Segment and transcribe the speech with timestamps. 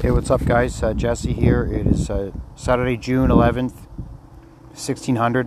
[0.00, 0.82] Hey, what's up, guys?
[0.82, 1.62] Uh, Jesse here.
[1.62, 3.74] It is uh, Saturday, June 11th,
[4.72, 5.46] 1600.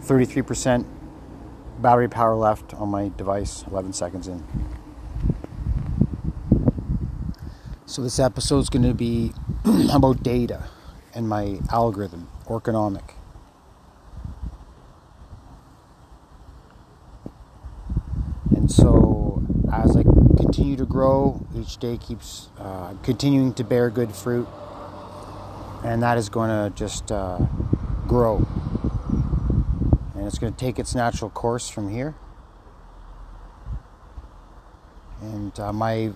[0.00, 0.84] 33%
[1.78, 4.42] battery power left on my device, 11 seconds in.
[7.86, 9.32] So, this episode is going to be
[9.92, 10.68] about data
[11.14, 13.12] and my algorithm, Orgonomic.
[18.50, 19.40] And so,
[19.72, 20.02] as I
[20.62, 24.46] continue to grow, each day keeps uh, continuing to bear good fruit,
[25.82, 27.36] and that is going to just uh,
[28.06, 28.36] grow.
[30.14, 32.14] And it's going to take its natural course from here.
[35.20, 36.12] And uh, my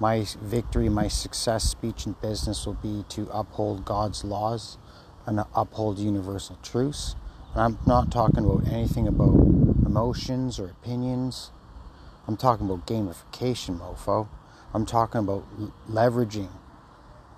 [0.00, 4.78] my victory, my success, speech, and business will be to uphold God's laws
[5.26, 7.16] and uphold universal truths.
[7.52, 9.34] And I'm not talking about anything about
[9.84, 11.50] emotions or opinions
[12.26, 14.28] I'm talking about gamification, mofo.
[14.72, 15.44] I'm talking about
[15.88, 16.48] leveraging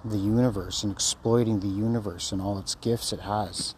[0.04, 3.74] the universe and exploiting the universe and all its gifts it has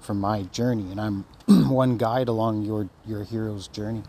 [0.00, 0.92] for my journey.
[0.92, 1.24] And I'm
[1.68, 4.04] one guide along your, your hero's journey.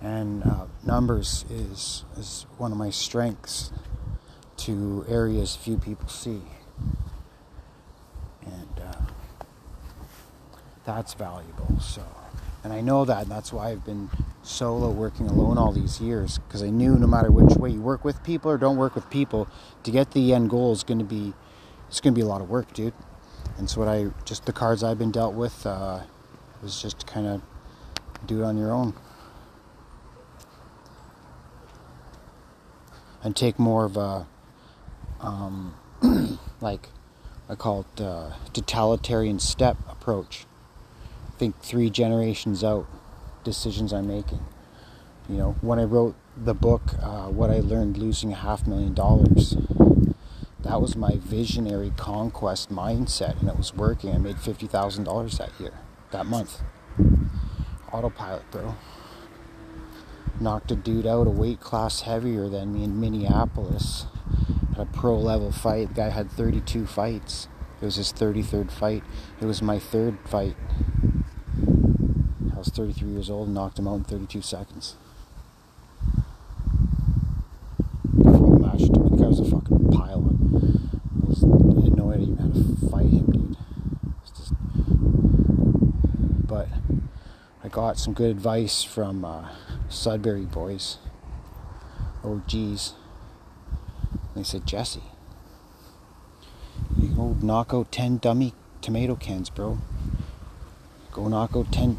[0.00, 3.72] And uh, numbers is, is one of my strengths
[4.58, 6.42] to areas few people see.
[8.44, 9.00] And uh,
[10.84, 11.80] that's valuable.
[11.80, 12.02] So.
[12.64, 13.22] And I know that.
[13.24, 14.10] And that's why I've been
[14.42, 18.04] solo working alone all these years because I knew no matter which way you work
[18.04, 19.46] with people or don't work with people,
[19.84, 21.34] to get the end goal is going to be
[21.88, 22.94] it's going to be a lot of work, dude.
[23.58, 26.00] And so what I just the cards I've been dealt with uh,
[26.62, 27.42] was just kind of
[28.26, 28.94] do it on your own
[33.22, 34.26] and take more of a
[35.20, 35.74] um,
[36.60, 36.88] like
[37.48, 40.46] I call it uh, totalitarian step approach
[41.38, 42.86] think three generations out
[43.42, 44.44] decisions I'm making.
[45.28, 48.94] You know, when I wrote the book, uh, What I Learned Losing a Half Million
[48.94, 49.56] Dollars,
[50.60, 54.14] that was my visionary conquest mindset, and it was working.
[54.14, 55.72] I made $50,000 that year,
[56.10, 56.60] that month.
[57.92, 58.74] Autopilot, bro.
[60.40, 64.06] Knocked a dude out a weight class heavier than me in Minneapolis
[64.72, 65.88] at a pro level fight.
[65.88, 67.48] The guy had 32 fights.
[67.80, 69.04] It was his 33rd fight.
[69.40, 70.56] It was my third fight
[72.64, 74.96] was 33 years old and knocked him out in 32 seconds.
[78.16, 80.36] Before the match, dude, the guy was a fucking pilot.
[81.12, 83.56] I, was, I idea how to fight him, dude.
[84.36, 84.52] Just,
[86.46, 86.68] but
[87.62, 89.50] I got some good advice from uh,
[89.90, 90.98] Sudbury boys.
[92.22, 92.94] Oh, geez.
[94.34, 95.02] They said, Jesse,
[96.98, 99.78] you go knock out 10 dummy tomato cans, bro.
[101.12, 101.98] Go knock out 10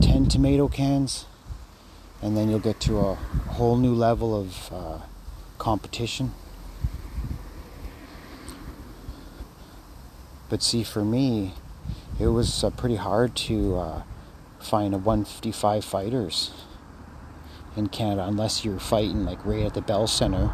[0.00, 1.26] 10 tomato cans,
[2.22, 4.98] and then you'll get to a whole new level of uh,
[5.58, 6.32] competition.
[10.48, 11.54] But see, for me,
[12.18, 14.02] it was uh, pretty hard to uh,
[14.58, 16.50] find a 155 fighters
[17.76, 20.50] in Canada unless you're fighting like right at the Bell Center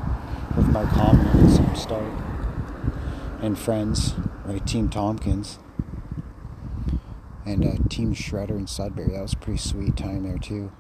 [0.57, 2.13] with Mark Common and some start
[3.41, 4.15] and friends,
[4.45, 4.65] right?
[4.67, 5.59] Team Tompkins
[7.47, 9.13] and uh, Team Shredder in Sudbury.
[9.13, 10.73] That was a pretty sweet time there too.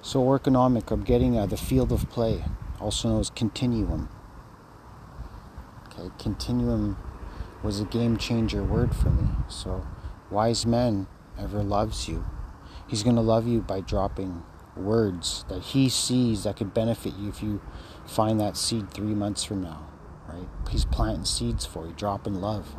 [0.00, 2.44] So Orgonomic, I'm getting uh, the field of play,
[2.80, 4.08] also known as continuum.
[5.86, 6.96] Okay, continuum
[7.62, 9.28] was a game changer word for me.
[9.48, 9.86] So,
[10.30, 11.06] wise men
[11.38, 12.24] ever loves you.
[12.86, 14.42] He's going to love you by dropping
[14.76, 17.62] words that he sees that could benefit you if you
[18.06, 19.86] find that seed three months from now
[20.34, 20.48] right?
[20.70, 22.74] He's planting seeds for you, dropping love.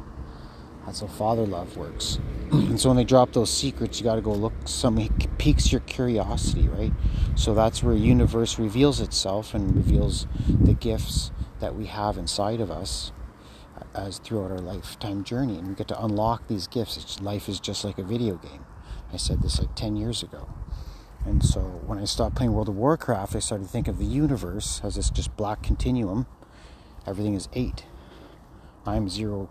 [0.86, 2.20] That's how father love works.
[2.52, 4.54] and so when they drop those secrets, you got to go look.
[4.66, 4.98] Some
[5.38, 6.94] piques your curiosity, right?
[7.36, 12.70] So that's where universe reveals itself and reveals the gifts that we have inside of
[12.70, 13.12] us
[13.76, 16.98] uh, as throughout our lifetime journey, and we get to unlock these gifts.
[16.98, 18.66] It's, life is just like a video game.
[19.12, 20.50] I said this like ten years ago.
[21.26, 24.06] And so when I stopped playing World of Warcraft, I started to think of the
[24.06, 26.28] universe as this just black continuum
[27.08, 27.86] everything is 8.
[28.86, 29.50] I'm 0,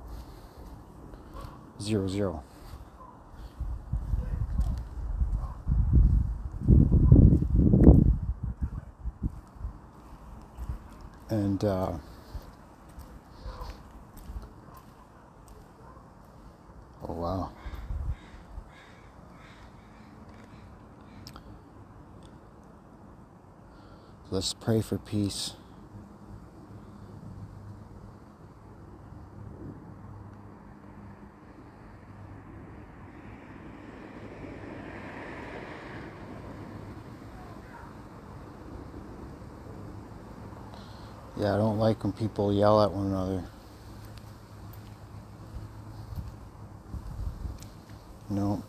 [1.80, 2.44] 0, 0.
[11.30, 11.92] And uh,
[17.02, 17.50] oh wow.
[24.30, 25.54] Let's pray for peace.
[41.36, 43.44] Yeah, I don't like when people yell at one another.
[48.30, 48.62] No.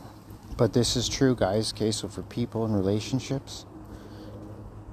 [0.57, 1.73] But this is true, guys.
[1.73, 3.65] Okay, so for people in relationships,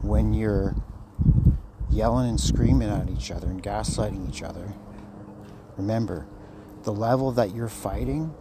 [0.02, 0.74] when you're
[1.90, 4.74] yelling and screaming at each other and gaslighting each other,
[5.76, 6.26] remember
[6.82, 8.34] the level that you're fighting,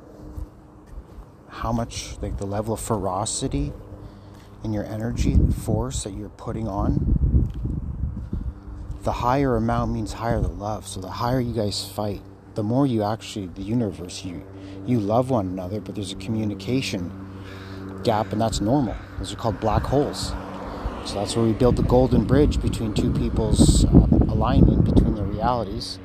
[1.48, 3.72] how much, like the level of ferocity
[4.64, 7.31] in your energy force that you're putting on,
[9.04, 10.88] the higher amount means higher the love.
[10.88, 12.22] So the higher you guys fight,
[12.54, 14.46] the more you actually, the universe, you
[14.86, 17.12] you love one another, but there's a communication
[18.04, 18.96] gap, and that's normal.
[19.20, 20.34] Those are called black holes.
[21.06, 25.26] So that's where we build the golden bridge between two people's uh, alignment between their
[25.26, 26.00] realities.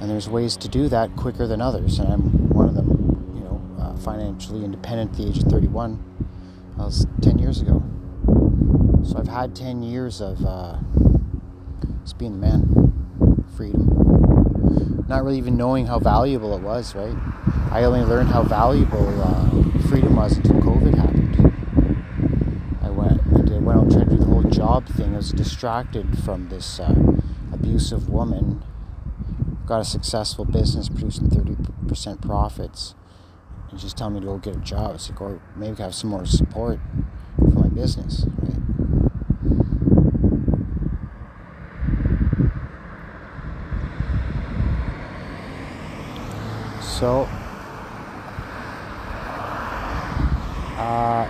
[0.00, 3.32] And there's ways to do that quicker than others, and I'm one of them.
[3.34, 6.02] You know, uh, financially independent at the age of 31.
[6.78, 7.82] I was 10 years ago.
[9.04, 10.78] So I've had 10 years of uh,
[12.02, 15.04] just being the man, freedom.
[15.08, 17.16] Not really even knowing how valuable it was, right?
[17.70, 21.52] I only learned how valuable uh, freedom was until COVID happened.
[22.82, 25.14] I went, I did, went out trying to do the whole job thing.
[25.14, 26.94] I was distracted from this uh,
[27.52, 28.64] abusive woman.
[29.66, 32.94] Got a successful business producing 30% profits.
[33.70, 34.96] And she's telling me to go get a job.
[34.96, 36.80] It's like, or maybe have some more support
[37.38, 38.58] for my business, right?
[47.02, 47.26] So
[50.78, 51.28] Uh,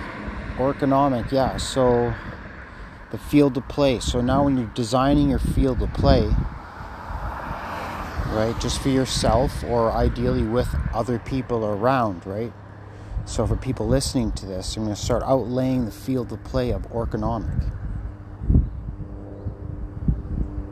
[0.57, 1.57] orgonomic, yeah.
[1.57, 2.13] So
[3.09, 3.97] the field of play.
[3.99, 6.27] So now when you're designing your field of play,
[8.35, 12.53] right, just for yourself or ideally with other people around, right?
[13.25, 16.69] So for people listening to this, I'm going to start outlaying the field of play
[16.69, 17.71] of orgonomic.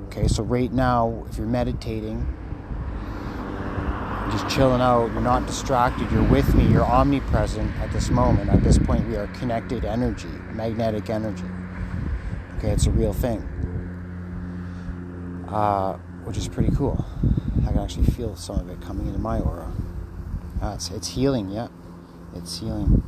[0.06, 2.38] Okay, so right now, if you're meditating,
[4.30, 8.50] just chilling out, you're not distracted, you're with me, you're omnipresent at this moment.
[8.50, 11.46] At this point, we are connected energy, magnetic energy.
[12.58, 13.40] Okay, it's a real thing,
[15.50, 17.04] uh, which is pretty cool.
[17.64, 19.72] I can actually feel some of it coming into my aura.
[20.62, 21.70] Uh, it's, it's healing, yeah,
[22.36, 23.04] it's healing.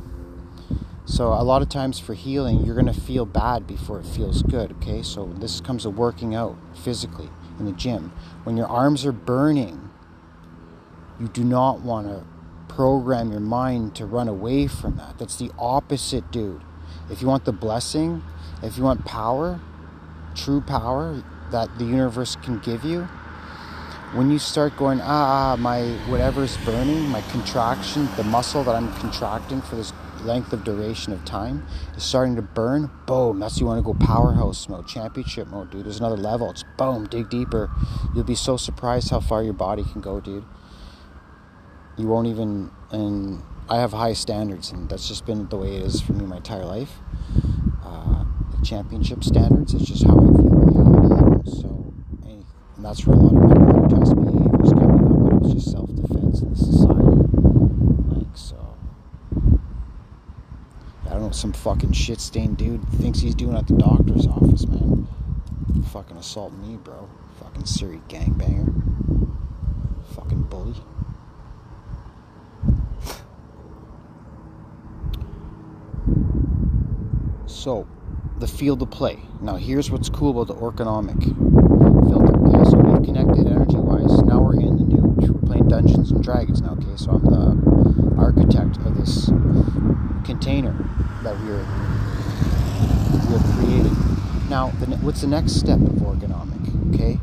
[1.06, 4.42] So, a lot of times for healing, you're going to feel bad before it feels
[4.42, 5.02] good, okay?
[5.02, 7.28] So, this comes to working out physically
[7.58, 8.10] in the gym.
[8.44, 9.83] When your arms are burning,
[11.20, 12.24] you do not want to
[12.68, 15.18] program your mind to run away from that.
[15.18, 16.62] That's the opposite, dude.
[17.10, 18.22] If you want the blessing,
[18.62, 19.60] if you want power,
[20.34, 23.02] true power that the universe can give you,
[24.14, 29.60] when you start going, ah, my whatever's burning, my contraction, the muscle that I'm contracting
[29.60, 31.66] for this length of duration of time
[31.96, 35.84] is starting to burn, boom, that's you want to go powerhouse mode, championship mode, dude.
[35.84, 36.50] There's another level.
[36.50, 37.70] It's boom, dig deeper.
[38.14, 40.44] You'll be so surprised how far your body can go, dude
[41.96, 45.82] you won't even and I have high standards and that's just been the way it
[45.82, 46.92] is for me my entire life.
[47.82, 51.50] Uh, the championship standards, it's just how I view reality.
[51.50, 51.92] So
[52.24, 52.44] and
[52.78, 55.94] that's where a lot of my protest behaviors coming up, but it was just self
[55.94, 58.18] defense in the society.
[58.18, 58.76] Like so
[61.06, 64.66] I don't know, some fucking shit stained dude thinks he's doing at the doctor's office,
[64.66, 65.06] man.
[65.92, 67.08] Fucking assault me, bro.
[67.40, 68.72] Fucking Siri gangbanger.
[70.14, 70.74] Fucking bully.
[77.54, 77.86] So,
[78.40, 79.20] the field of play.
[79.40, 81.22] Now, here's what's cool about the orgonomic
[82.08, 82.36] filter.
[82.36, 84.20] Okay, so we've connected energy wise.
[84.22, 86.72] Now we're in the new, we're playing Dungeons and Dragons now.
[86.72, 89.26] Okay, so I'm the architect of this
[90.26, 90.72] container
[91.22, 91.64] that we're
[93.30, 93.96] we're creating.
[94.50, 96.92] Now, the, what's the next step of orgonomic?
[96.92, 97.20] Okay,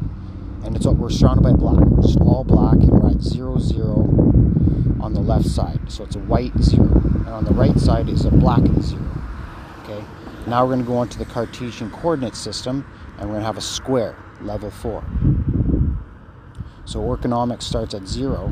[0.63, 1.85] and it's we're surrounded by black.
[1.85, 4.07] We're just all black, and we're at zero zero
[5.01, 5.91] on the left side.
[5.91, 9.11] So it's a white zero, and on the right side is a black zero.
[10.47, 12.85] Now we're going to go on to the Cartesian coordinate system
[13.19, 15.03] and we're going to have a square, level 4.
[16.85, 18.51] So orgonomics starts at 0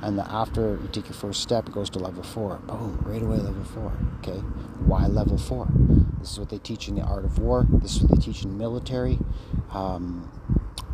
[0.00, 2.56] and the, after you take your first step it goes to level 4.
[2.66, 3.92] Boom, right away level 4.
[4.20, 4.38] Okay,
[4.86, 5.68] why level 4?
[6.20, 7.66] This is what they teach in the art of war.
[7.68, 9.18] This is what they teach in military.
[9.72, 10.30] Um,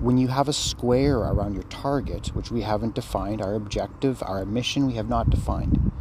[0.01, 4.45] when you have a square around your target, which we haven't defined, our objective, our
[4.45, 5.93] mission, we have not defined.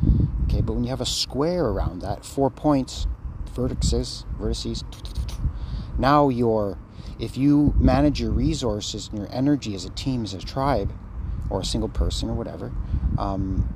[0.45, 3.05] Okay, but when you have a square around that, four points,
[3.53, 4.83] vertices, vertices.
[5.97, 6.77] Now you're,
[7.19, 10.91] if you manage your resources and your energy as a team, as a tribe,
[11.49, 12.71] or a single person or whatever,
[13.17, 13.75] um,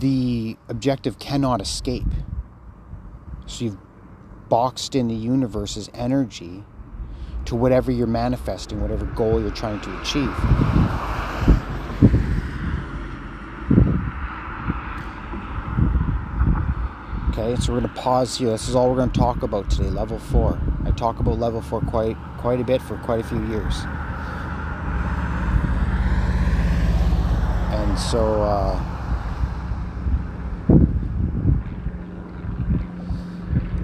[0.00, 2.08] the objective cannot escape.
[3.46, 3.78] So you've
[4.48, 6.64] boxed in the universe's energy
[7.44, 10.34] to whatever you're manifesting, whatever goal you're trying to achieve.
[17.40, 18.50] Okay, so we're going to pause here.
[18.50, 20.60] This is all we're going to talk about today, level four.
[20.84, 23.74] I talk about level four quite quite a bit for quite a few years.
[27.72, 28.78] And so uh,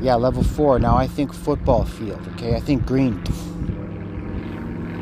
[0.02, 0.78] yeah, level four.
[0.78, 2.56] Now I think football field, okay?
[2.56, 3.25] I think green.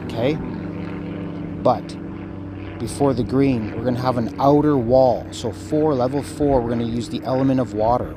[0.05, 0.37] Okay?
[1.65, 1.97] But
[2.79, 5.27] before the green, we're going to have an outer wall.
[5.33, 8.15] So, for level four, we're going to use the element of water.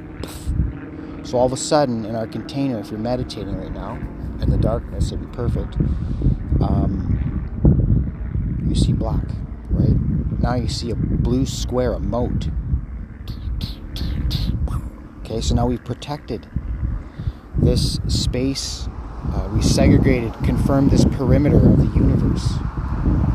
[1.23, 3.99] So all of a sudden, in our container, if you're meditating right now,
[4.41, 5.75] in the darkness, it'd be perfect.
[6.61, 9.25] Um, you see black,
[9.69, 9.95] right?
[10.39, 12.49] Now you see a blue square, a moat.
[15.19, 16.47] Okay, so now we've protected
[17.57, 18.87] this space.
[19.33, 22.53] Uh, we segregated, confirmed this perimeter of the universe.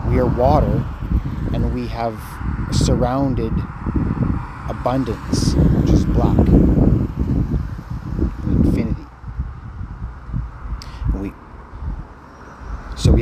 [0.09, 0.85] We are water,
[1.53, 2.19] and we have
[2.71, 3.53] surrounded
[4.69, 6.39] abundance, which is black.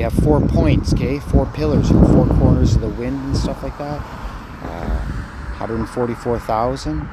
[0.01, 3.77] We have four points, okay, four pillars, four corners of the wind and stuff like
[3.77, 4.01] that.
[4.63, 4.99] Uh,
[5.59, 7.07] 144,000.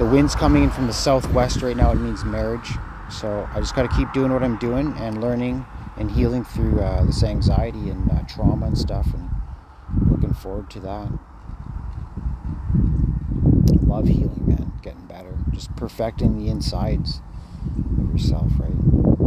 [0.00, 1.92] The wind's coming in from the southwest right now.
[1.92, 2.72] It means marriage.
[3.10, 5.64] So I just got to keep doing what I'm doing and learning
[5.96, 9.06] and healing through uh, this anxiety and uh, trauma and stuff.
[9.14, 9.30] And
[10.10, 11.16] looking forward to that.
[13.86, 14.72] Love healing, man.
[14.82, 15.38] Getting better.
[15.52, 17.20] Just perfecting the insides
[18.00, 19.19] of yourself, right?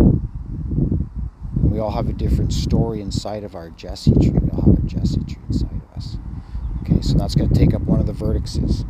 [1.74, 4.30] We all have a different story inside of our Jesse tree.
[4.30, 6.18] We all have a Jesse tree inside of us.
[6.82, 8.82] Okay, so that's going to take up one of the vertexes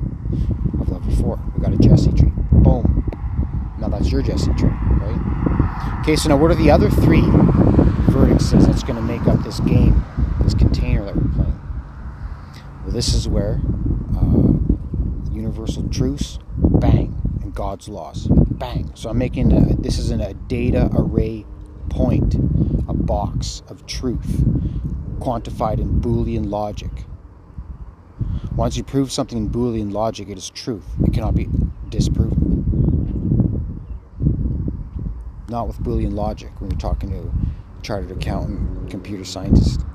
[0.82, 1.40] of level four.
[1.56, 2.34] We got a Jesse tree.
[2.52, 3.10] Boom.
[3.80, 6.00] Now that's your Jesse tree, right?
[6.02, 7.22] Okay, so now what are the other three
[8.12, 10.04] vertexes that's going to make up this game,
[10.42, 11.62] this container that we're playing?
[12.84, 13.62] Well, this is where
[14.18, 18.92] uh, universal truths, bang, and God's laws, bang.
[18.96, 21.46] So I'm making a, this is in a data array
[21.94, 22.34] point
[22.88, 24.44] a box of truth
[25.20, 26.90] quantified in Boolean logic.
[28.56, 30.88] Once you prove something in Boolean logic, it is truth.
[31.06, 31.48] It cannot be
[31.90, 32.40] disproven.
[35.50, 37.32] Not with Boolean logic when you're talking to a
[37.84, 39.86] chartered accountant, computer scientist.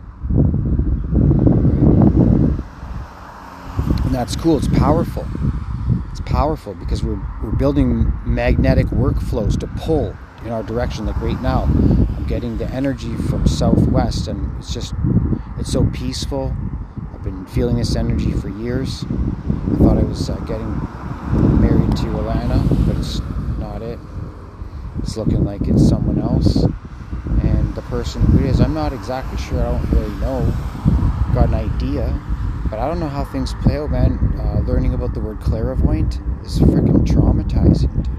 [4.05, 5.27] And that's cool, it's powerful.
[6.13, 10.17] It's powerful because we're, we're building magnetic workflows to pull
[10.49, 11.05] in our direction.
[11.05, 14.95] Like right now i'm getting the energy from southwest and it's just
[15.59, 16.57] it's so peaceful.
[17.13, 19.05] I've been feeling this energy for years.
[19.05, 20.71] I thought i was uh, getting
[21.61, 23.21] married to alana but it's
[23.59, 23.99] not it.
[25.01, 26.65] It's looking like it's someone else.
[27.43, 29.61] And the person who it is i'm not exactly sure.
[29.61, 30.41] I don't really know.
[31.35, 32.07] Got an idea.
[32.71, 34.19] But i don't know how things play out man.
[34.41, 38.18] Uh, learning about the word clairvoyant is freaking traumatizing dude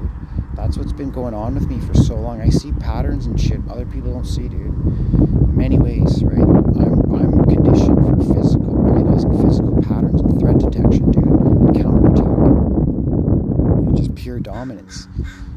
[0.55, 2.41] that's what's been going on with me for so long.
[2.41, 4.61] I see patterns and shit other people don't see, dude.
[4.61, 6.41] In many ways, right?
[6.41, 12.25] I'm, I'm conditioned for physical, recognizing physical patterns and threat detection, dude, and counterattack.
[12.25, 15.07] And just pure dominance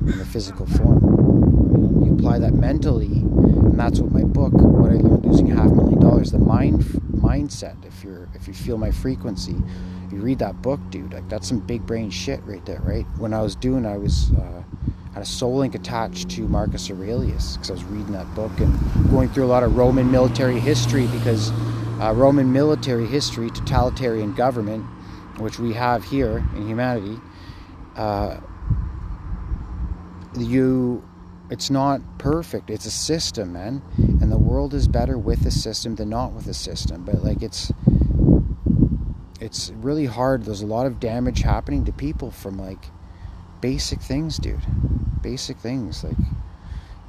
[0.01, 2.05] in the physical form.
[2.05, 5.75] You apply that mentally, and that's what my book, what I learned losing half a
[5.75, 6.83] million dollars, the mind
[7.13, 7.85] mindset.
[7.85, 9.57] If you're, if you feel my frequency,
[10.11, 11.13] you read that book, dude.
[11.13, 13.07] Like that's some big brain shit right there, right?
[13.19, 14.31] When I was doing, I was.
[14.33, 14.63] Uh,
[15.12, 18.78] had a soul link attached to Marcus Aurelius because I was reading that book and
[19.11, 21.50] going through a lot of Roman military history because
[22.00, 24.85] uh, Roman military history, totalitarian government,
[25.38, 27.19] which we have here in humanity,
[27.97, 28.38] uh,
[30.38, 31.07] you,
[31.50, 32.71] it's not perfect.
[32.71, 36.47] It's a system, man, and the world is better with a system than not with
[36.47, 37.04] a system.
[37.04, 37.71] But like it's,
[39.40, 40.45] it's really hard.
[40.45, 42.87] There's a lot of damage happening to people from like
[43.61, 44.66] basic things, dude.
[45.23, 46.17] Basic things, like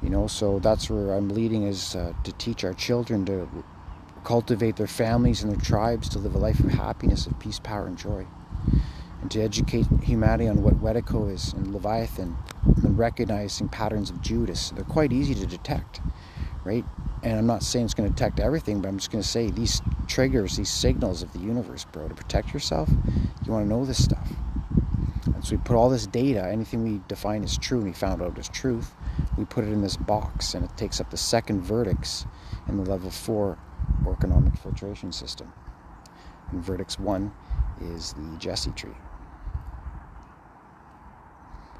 [0.02, 0.26] you know.
[0.26, 3.48] So that's where I'm leading is uh, to teach our children to
[4.24, 7.86] cultivate their families and their tribes to live a life of happiness, of peace, power,
[7.86, 8.26] and joy,
[9.20, 12.36] and to educate humanity on what Wetiko is and Leviathan,
[12.82, 14.70] and recognizing patterns of Judas.
[14.70, 16.00] They're quite easy to detect,
[16.64, 16.84] right?
[17.22, 19.50] And I'm not saying it's going to detect everything, but I'm just going to say
[19.50, 22.08] these triggers, these signals of the universe, bro.
[22.08, 22.88] To protect yourself,
[23.44, 24.30] you want to know this stuff.
[25.44, 28.38] So we put all this data, anything we define as true and we found out
[28.38, 28.94] as truth,
[29.36, 32.24] we put it in this box and it takes up the second vertex
[32.66, 33.58] in the level four
[34.04, 35.52] orgonomic filtration system.
[36.50, 37.30] And vertex one
[37.78, 38.96] is the Jesse tree.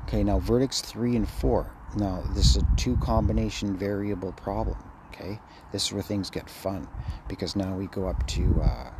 [0.02, 1.72] Okay, now vertex three and four.
[1.96, 4.76] Now, this is a two combination variable problem.
[5.08, 5.40] Okay,
[5.72, 6.86] this is where things get fun
[7.28, 8.90] because now we go up to, uh,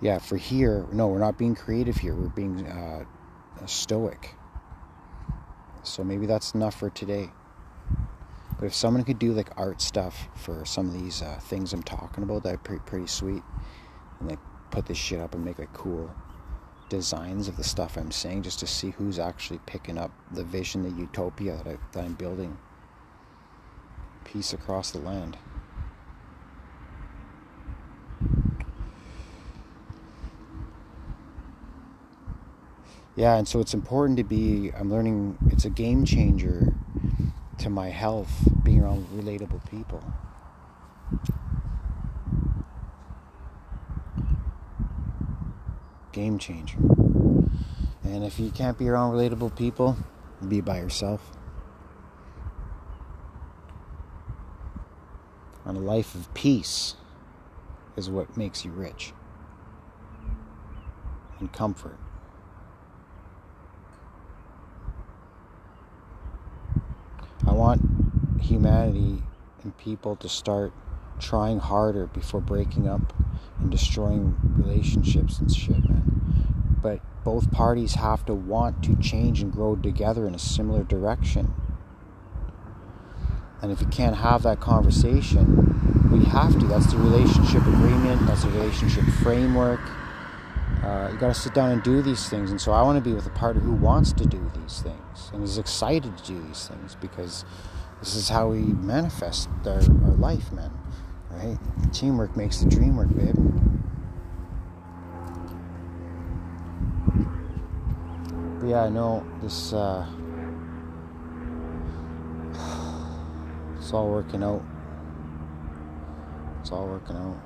[0.00, 3.04] yeah, for here, no, we're not being creative here, we're being uh,
[3.66, 4.34] stoic.
[5.82, 7.30] So maybe that's enough for today.
[8.58, 11.82] But if someone could do like art stuff for some of these uh, things I'm
[11.82, 13.42] talking about, that'd be pretty, sweet.
[14.20, 14.36] And they
[14.70, 16.10] put this shit up and make like cool
[16.88, 20.82] designs of the stuff I'm saying just to see who's actually picking up the vision,
[20.82, 22.56] the utopia that, I, that I'm building.
[24.24, 25.36] Peace across the land.
[33.16, 36.74] Yeah, and so it's important to be, I'm learning, it's a game changer
[37.56, 40.04] to my health being around relatable people.
[46.12, 46.76] Game changer.
[48.04, 49.96] And if you can't be around relatable people,
[50.46, 51.32] be by yourself.
[55.64, 56.96] And a life of peace
[57.96, 59.14] is what makes you rich
[61.40, 61.98] and comfort.
[67.46, 67.80] I want
[68.56, 69.22] humanity
[69.62, 70.72] and people to start
[71.20, 73.12] trying harder before breaking up
[73.58, 76.78] and destroying relationships and shit, man.
[76.82, 81.52] But both parties have to want to change and grow together in a similar direction.
[83.62, 86.66] And if you can't have that conversation, we have to.
[86.66, 89.80] That's the relationship agreement, that's the relationship framework.
[90.82, 92.50] Uh, you got to sit down and do these things.
[92.50, 95.30] And so I want to be with a partner who wants to do these things
[95.32, 97.44] and is excited to do these things because
[98.00, 100.70] this is how we manifest our, our life, man.
[101.30, 101.58] Right?
[101.92, 103.34] Teamwork makes the dream work, babe.
[108.60, 109.72] But yeah, I know this.
[109.72, 110.06] Uh,
[113.78, 114.62] it's all working out.
[116.60, 117.36] It's all working out.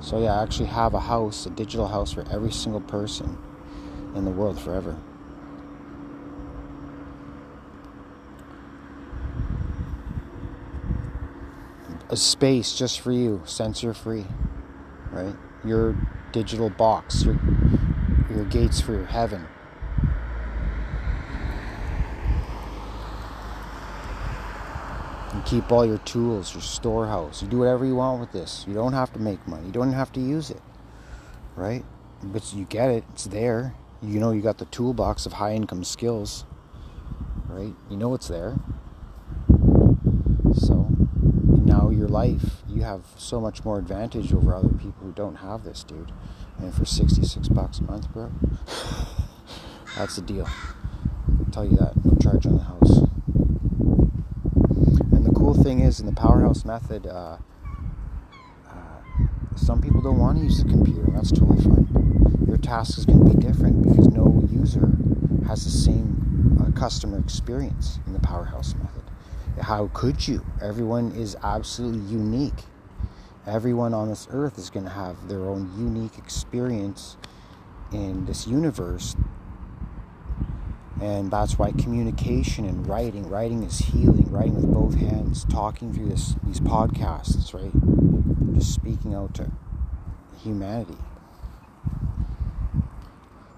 [0.00, 3.38] So yeah, I actually have a house, a digital house for every single person
[4.14, 4.96] in the world forever.
[12.14, 14.24] A space just for you, censor free,
[15.10, 15.34] right?
[15.64, 15.96] Your
[16.30, 17.36] digital box, your
[18.30, 19.44] your gates for your heaven.
[25.34, 27.42] You keep all your tools, your storehouse.
[27.42, 28.64] You do whatever you want with this.
[28.68, 29.66] You don't have to make money.
[29.66, 30.62] You don't have to use it.
[31.56, 31.84] Right?
[32.22, 33.02] But you get it.
[33.12, 33.74] It's there.
[34.00, 36.44] You know you got the toolbox of high income skills.
[37.48, 37.74] Right?
[37.90, 38.54] You know it's there.
[40.54, 40.86] So
[41.64, 45.64] now your life, you have so much more advantage over other people who don't have
[45.64, 46.12] this, dude.
[46.60, 48.30] And for 66 bucks a month, bro.
[49.96, 50.48] that's the deal.
[50.48, 51.92] I'll tell you that.
[52.04, 52.98] No charge on the house
[55.12, 57.38] And the cool thing is in the powerhouse method, uh,
[58.68, 59.00] uh,
[59.56, 61.10] some people don't want to use the computer.
[61.10, 62.44] That's totally fine.
[62.46, 64.88] Your task is going to be different because no user
[65.48, 68.93] has the same uh, customer experience in the powerhouse method.
[69.60, 70.44] How could you?
[70.60, 72.64] Everyone is absolutely unique.
[73.46, 77.16] Everyone on this earth is going to have their own unique experience
[77.92, 79.14] in this universe
[81.00, 86.08] and that's why communication and writing writing is healing writing with both hands talking through
[86.08, 89.50] this these podcasts right just speaking out to
[90.42, 90.96] humanity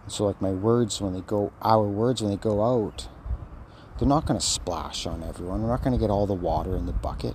[0.09, 3.09] so like my words when they go our words when they go out
[3.99, 6.77] they're not going to splash on everyone we're not going to get all the water
[6.77, 7.35] in the bucket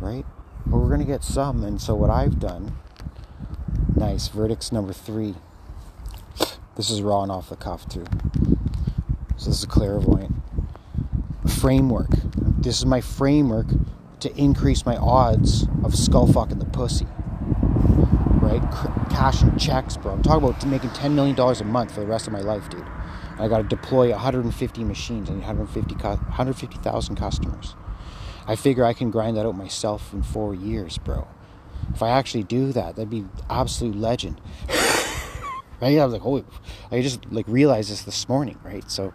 [0.00, 0.24] right
[0.66, 2.76] but we're going to get some and so what i've done
[3.96, 5.34] nice vertex number three
[6.76, 8.04] this is raw and off the cuff too
[9.36, 10.34] so this is a clairvoyant
[11.60, 12.08] framework.
[12.58, 13.66] This is my framework
[14.20, 17.06] to increase my odds of skull fucking the pussy.
[18.40, 18.62] Right?
[19.10, 20.12] Cash and checks, bro.
[20.12, 22.86] I'm talking about making $10 million a month for the rest of my life, dude.
[23.40, 27.74] I got to deploy 150 machines and 150 150,000 customers.
[28.46, 31.26] I figure I can grind that out myself in four years, bro.
[31.94, 34.40] If I actually do that, that'd be absolute legend.
[35.80, 35.98] right?
[35.98, 36.44] I was like, oh,
[36.90, 38.88] I just like realized this this morning, right?
[38.90, 39.12] So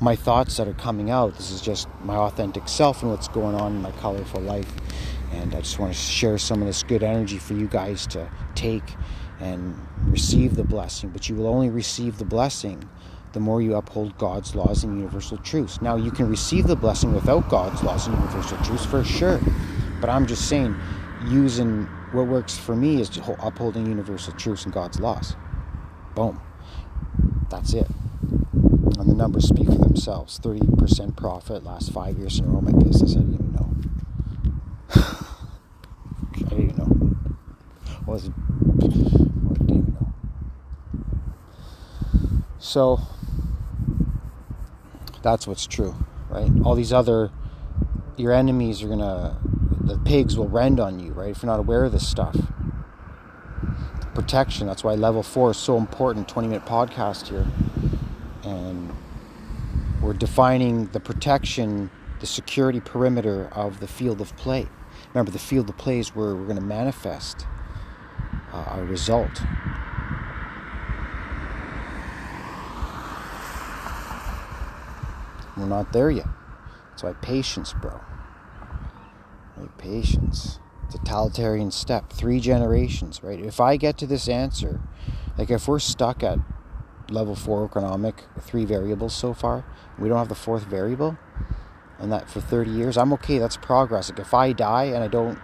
[0.00, 3.54] my thoughts that are coming out, this is just my authentic self and what's going
[3.54, 4.72] on in my colorful life.
[5.32, 8.28] And I just want to share some of this good energy for you guys to
[8.54, 8.94] take
[9.38, 11.10] and receive the blessing.
[11.10, 12.88] But you will only receive the blessing
[13.32, 15.80] the more you uphold God's laws and universal truths.
[15.80, 19.40] Now, you can receive the blessing without God's laws and universal truths for sure.
[20.00, 20.74] But I'm just saying,
[21.28, 25.36] using what works for me is upholding universal truths and God's laws.
[26.14, 26.40] Boom.
[27.50, 27.86] That's it.
[28.98, 30.38] And the numbers speak for themselves.
[30.40, 32.60] 30% profit last five years in a row.
[32.60, 33.74] My business, I didn't even know.
[34.94, 37.16] I didn't even know.
[38.06, 38.32] Was it?
[38.32, 40.12] I didn't even know.
[42.58, 43.00] So
[45.22, 45.94] that's what's true,
[46.28, 46.50] right?
[46.64, 47.30] All these other,
[48.16, 49.38] your enemies are gonna,
[49.80, 51.30] the pigs will rend on you, right?
[51.30, 52.36] If you're not aware of this stuff.
[54.14, 54.66] Protection.
[54.66, 56.28] That's why level four is so important.
[56.28, 57.46] 20 minute podcast here
[58.44, 58.92] and
[60.02, 64.66] we're defining the protection, the security perimeter of the field of play.
[65.12, 67.46] Remember, the field of play is where we're going to manifest
[68.52, 69.42] uh, our result.
[75.56, 76.28] We're not there yet.
[76.90, 78.00] That's why patience, bro.
[79.56, 79.78] Right?
[79.78, 80.58] Patience.
[80.90, 82.12] Totalitarian step.
[82.12, 83.40] Three generations, right?
[83.40, 84.80] If I get to this answer,
[85.38, 86.38] like if we're stuck at
[87.10, 89.64] level four economic, three variables so far.
[89.98, 91.18] We don't have the fourth variable,
[91.98, 93.38] and that for 30 years, I'm okay.
[93.38, 94.10] That's progress.
[94.10, 95.38] Like if I die and I don't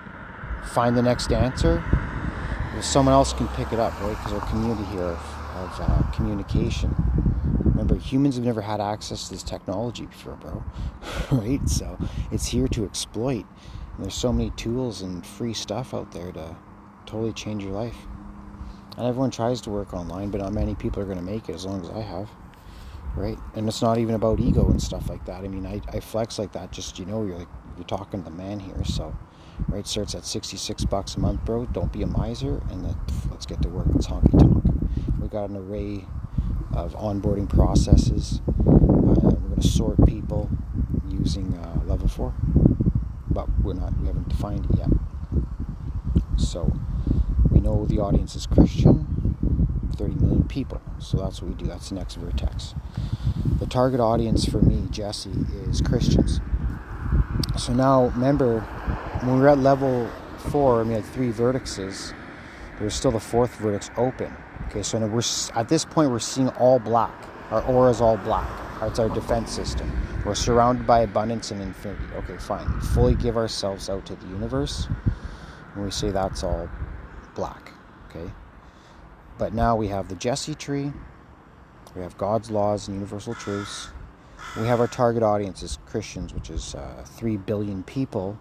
[0.65, 1.83] find the next answer,
[2.81, 4.17] someone else can pick it up, right?
[4.17, 5.19] Because our community here of,
[5.57, 6.95] of uh, communication.
[7.87, 10.65] Remember, humans have never had access to this technology before, bro.
[11.31, 11.69] right?
[11.69, 11.97] So
[12.33, 13.47] it's here to exploit.
[13.95, 16.57] And there's so many tools and free stuff out there to
[17.07, 17.97] totally change your life.
[18.97, 21.55] And everyone tries to work online, but not many people are going to make it
[21.55, 22.29] as long as I have.
[23.15, 23.39] Right?
[23.55, 25.45] And it's not even about ego and stuff like that.
[25.45, 28.29] I mean, I, I flex like that just, you know, you're like, you're talking to
[28.29, 28.85] the man here.
[28.85, 29.17] So,
[29.69, 31.67] right, starts at 66 bucks a month, bro.
[31.67, 32.61] Don't be a miser.
[32.69, 32.97] And let,
[33.31, 33.87] let's get to work.
[33.91, 34.86] Let's honky tonk.
[35.21, 36.05] We got an array
[36.73, 38.41] of onboarding processes.
[38.49, 40.51] Uh, we're going to sort people
[41.09, 42.35] using uh, level four,
[43.31, 44.89] but we're not, we haven't defined it yet.
[46.37, 46.73] So,
[47.51, 49.07] we know the audience is Christian,
[49.97, 50.81] 30 million people.
[50.99, 51.67] So that's what we do.
[51.67, 52.75] That's the next vertex.
[53.59, 55.31] The target audience for me, Jesse,
[55.69, 56.41] is Christians.
[57.57, 58.61] So now, remember,
[59.23, 60.11] when we are at level
[60.51, 62.13] four, we had three vertexes,
[62.79, 64.37] there's still the fourth vertex open.
[64.69, 65.23] Okay, so we're
[65.55, 67.15] at this point we're seeing all black.
[67.51, 68.49] Our aura is all black.
[68.81, 69.91] That's our defense system.
[70.25, 72.05] We're surrounded by abundance and infinity.
[72.17, 72.69] Okay, fine.
[72.81, 74.89] Fully give ourselves out to the universe.
[75.75, 76.69] And we say that's all
[77.35, 77.73] black.
[78.09, 78.31] Okay?
[79.39, 80.93] But now we have the Jesse tree,
[81.95, 83.89] we have God's laws and universal truths.
[84.59, 88.39] We have our target audience as Christians, which is uh, 3 billion people.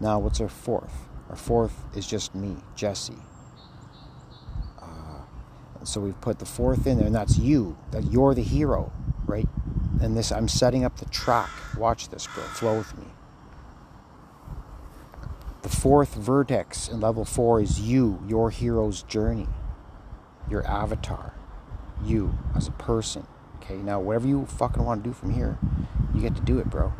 [0.00, 0.92] Now, what's our fourth?
[1.28, 3.16] Our fourth is just me, Jesse.
[5.84, 7.76] So we've put the fourth in there, and that's you.
[7.90, 8.92] That you're the hero,
[9.26, 9.48] right?
[10.00, 11.50] And this, I'm setting up the track.
[11.76, 12.42] Watch this, bro.
[12.44, 13.06] Flow with me.
[15.62, 19.48] The fourth vertex in level four is you, your hero's journey,
[20.50, 21.34] your avatar,
[22.02, 23.26] you as a person.
[23.56, 25.58] Okay, now whatever you fucking want to do from here,
[26.14, 26.92] you get to do it, bro.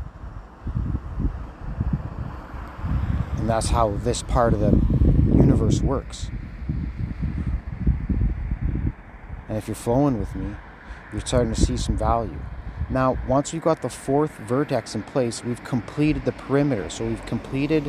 [3.37, 4.71] And that's how this part of the
[5.37, 6.31] universe works.
[9.55, 10.53] And if you're flowing with me,
[11.13, 12.41] you're starting to see some value.
[12.91, 16.91] Now, once we've got the fourth vertex in place, we've completed the perimeter.
[16.91, 17.85] So we've completed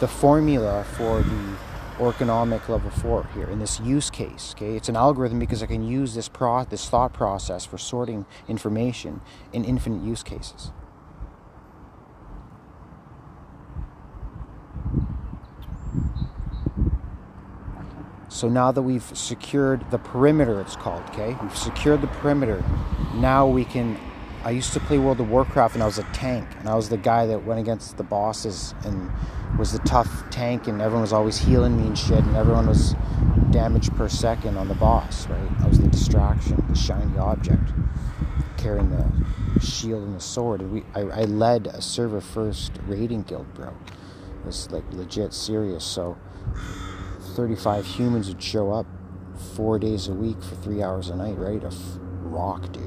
[0.00, 1.56] the formula for the
[2.04, 4.56] economic level four here in this use case.
[4.56, 8.26] Okay, it's an algorithm because I can use this pro this thought process for sorting
[8.48, 9.20] information
[9.52, 10.72] in infinite use cases.
[18.38, 21.36] So now that we've secured the perimeter, it's called, okay?
[21.42, 22.62] We've secured the perimeter.
[23.16, 23.98] Now we can.
[24.44, 26.88] I used to play World of Warcraft and I was a tank, and I was
[26.88, 29.10] the guy that went against the bosses and
[29.58, 32.94] was the tough tank and everyone was always healing me and shit and everyone was
[33.50, 35.50] damage per second on the boss, right?
[35.60, 37.72] I was the distraction, the shiny object,
[38.56, 40.60] carrying the shield and the sword.
[40.60, 43.70] And we, I, I led a server first raiding guild, bro.
[43.70, 45.84] It was like legit serious.
[45.84, 46.16] So
[47.38, 48.84] 35 humans would show up
[49.54, 51.62] four days a week for three hours a night, right?
[51.62, 51.74] A f-
[52.22, 52.82] rock, dude.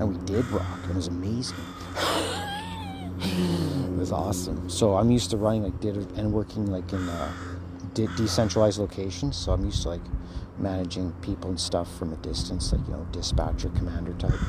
[0.00, 0.78] And we did rock.
[0.84, 1.58] and It was amazing.
[3.20, 4.70] it was awesome.
[4.70, 7.30] So I'm used to running like did and working like in uh,
[7.92, 9.36] de- decentralized locations.
[9.36, 10.00] So I'm used to like
[10.58, 14.40] managing people and stuff from a distance, like you know, dispatcher, commander type.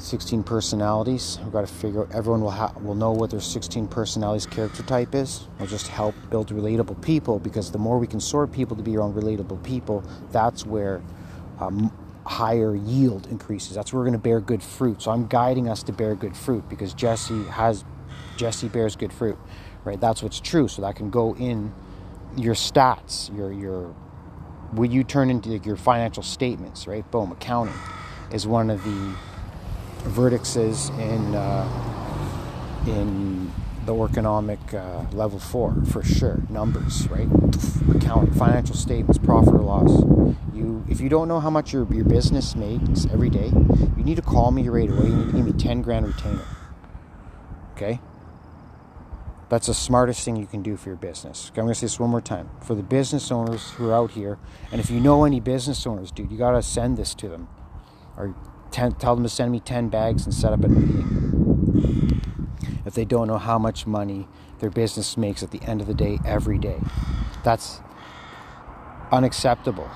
[0.00, 1.38] 16 personalities.
[1.42, 2.12] We've got to figure out.
[2.14, 5.46] Everyone will ha- will know what their 16 personalities character type is.
[5.56, 8.96] It'll just help build relatable people because the more we can sort people to be
[8.96, 11.02] around relatable people, that's where
[11.58, 11.92] um,
[12.24, 13.74] higher yield increases.
[13.74, 15.02] That's where we're going to bear good fruit.
[15.02, 17.84] So I'm guiding us to bear good fruit because Jesse has
[18.36, 19.38] Jesse bears good fruit,
[19.84, 20.00] right?
[20.00, 20.68] That's what's true.
[20.68, 21.72] So that can go in
[22.36, 23.94] your stats, your your
[24.72, 27.08] would you turn into your financial statements, right?
[27.10, 27.74] Boom, accounting
[28.32, 29.14] is one of the
[30.08, 31.66] vertex is in uh,
[32.86, 33.52] in
[33.86, 36.40] the economic uh, level four for sure.
[36.48, 37.28] Numbers, right?
[37.94, 40.02] Accounting, financial statements, profit or loss.
[40.54, 43.50] You, if you don't know how much your your business makes every day,
[43.96, 45.06] you need to call me right away.
[45.06, 46.44] You need to give me ten grand retainer.
[47.76, 48.00] Okay.
[49.48, 51.50] That's the smartest thing you can do for your business.
[51.50, 52.48] Okay, I'm going to say this one more time.
[52.62, 54.38] For the business owners who are out here,
[54.70, 57.48] and if you know any business owners, dude, you got to send this to them.
[58.16, 58.32] Or
[58.70, 62.22] ten, tell them to send me 10 bags and set up a meeting.
[62.84, 64.28] If they don't know how much money
[64.60, 66.80] their business makes at the end of the day, every day.
[67.44, 67.80] That's
[69.10, 69.90] unacceptable,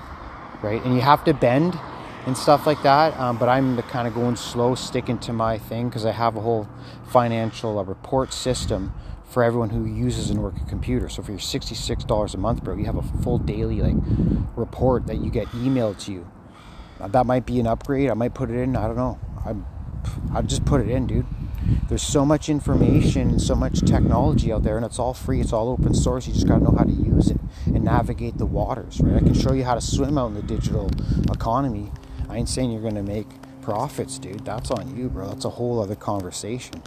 [0.61, 0.83] right?
[0.83, 1.77] And you have to bend
[2.25, 3.17] and stuff like that.
[3.19, 6.41] Um, but I'm kind of going slow, sticking to my thing because I have a
[6.41, 6.67] whole
[7.07, 8.93] financial uh, report system
[9.29, 11.09] for everyone who uses and work a computer.
[11.09, 13.95] So for your $66 a month, bro, you have a full daily like
[14.55, 16.31] report that you get emailed to you.
[16.99, 18.09] That might be an upgrade.
[18.09, 18.75] I might put it in.
[18.75, 19.19] I don't know.
[19.45, 19.55] I
[20.33, 21.25] I just put it in, dude.
[21.89, 25.41] There's so much information so much technology out there, and it's all free.
[25.41, 26.27] It's all open source.
[26.27, 29.15] You just got to know how to use it and navigate the waters, right?
[29.15, 30.89] I can show you how to swim out in the digital
[31.31, 31.91] economy.
[32.29, 33.27] I ain't saying you're going to make
[33.61, 34.45] profits, dude.
[34.45, 35.29] That's on you, bro.
[35.29, 36.83] That's a whole other conversation.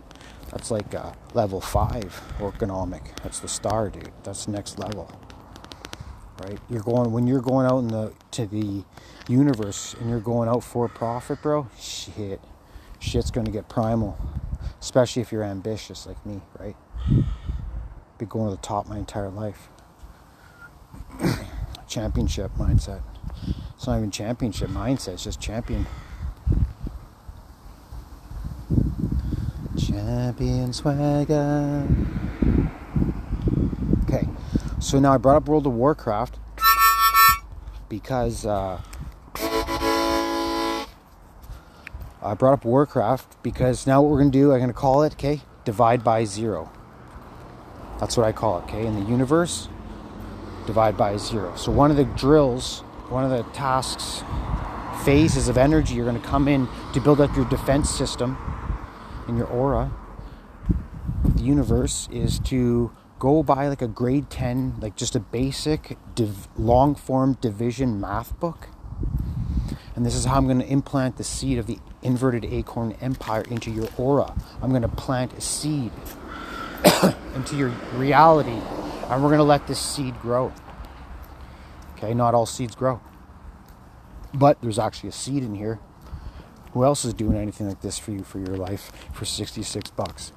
[0.50, 3.02] That's like uh, level five economic.
[3.22, 4.12] That's the star, dude.
[4.24, 5.10] That's next level,
[6.40, 6.58] right?
[6.70, 8.84] You're going when you're going out in the to the
[9.28, 11.68] universe and you're going out for profit, bro.
[11.78, 12.40] Shit,
[12.98, 14.18] shit's gonna get primal,
[14.80, 16.76] especially if you're ambitious like me, right?
[18.18, 19.68] Be going to the top my entire life.
[21.88, 23.02] championship mindset.
[23.76, 25.14] It's not even championship mindset.
[25.14, 25.86] It's just champion.
[29.78, 31.86] Champion swagger.
[34.80, 36.38] So now I brought up World of Warcraft
[37.88, 38.80] because uh,
[42.22, 45.02] I brought up Warcraft because now what we're going to do, I'm going to call
[45.02, 46.70] it, okay, divide by zero.
[47.98, 48.86] That's what I call it, okay?
[48.86, 49.68] In the universe,
[50.66, 51.56] divide by zero.
[51.56, 54.22] So one of the drills, one of the tasks,
[55.04, 58.38] phases of energy you're going to come in to build up your defense system
[59.26, 59.90] in your aura,
[61.24, 66.48] the universe, is to go buy like a grade 10, like just a basic div-
[66.56, 68.68] long form division math book.
[69.96, 73.42] And this is how I'm going to implant the seed of the inverted acorn empire
[73.50, 74.34] into your aura.
[74.62, 75.90] I'm going to plant a seed
[77.34, 78.60] into your reality,
[79.08, 80.52] and we're going to let this seed grow.
[81.96, 83.00] Okay, not all seeds grow,
[84.32, 85.80] but there's actually a seed in here
[86.72, 90.32] who else is doing anything like this for you for your life for 66 bucks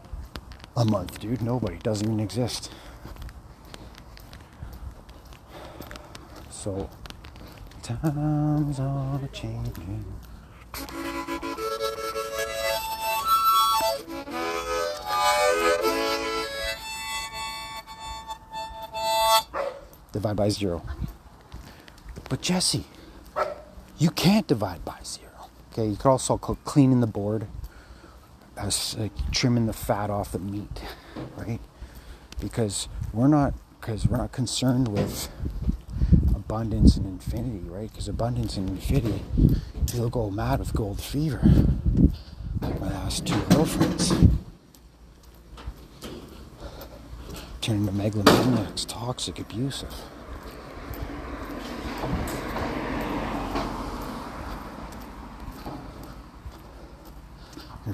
[0.75, 1.41] a month, dude?
[1.41, 1.77] Nobody.
[1.77, 2.71] Doesn't even exist.
[6.49, 6.89] So,
[7.81, 10.05] times are changing.
[20.11, 20.83] Divide by zero.
[22.29, 22.85] But Jesse,
[23.97, 25.49] you can't divide by zero.
[25.71, 27.47] Okay, you could also call cleaning the board,
[28.61, 30.81] Uh, as like uh, trimming the fat off the meat,
[31.35, 31.59] right?
[32.39, 35.29] Because we're not because we're not concerned with
[36.35, 37.89] abundance and infinity, right?
[37.89, 39.23] Because abundance and infinity,
[39.93, 41.41] you'll go mad with gold fever.
[42.61, 44.09] Like my last two girlfriends.
[47.61, 49.93] Turn into megalomaniacs, toxic, abusive.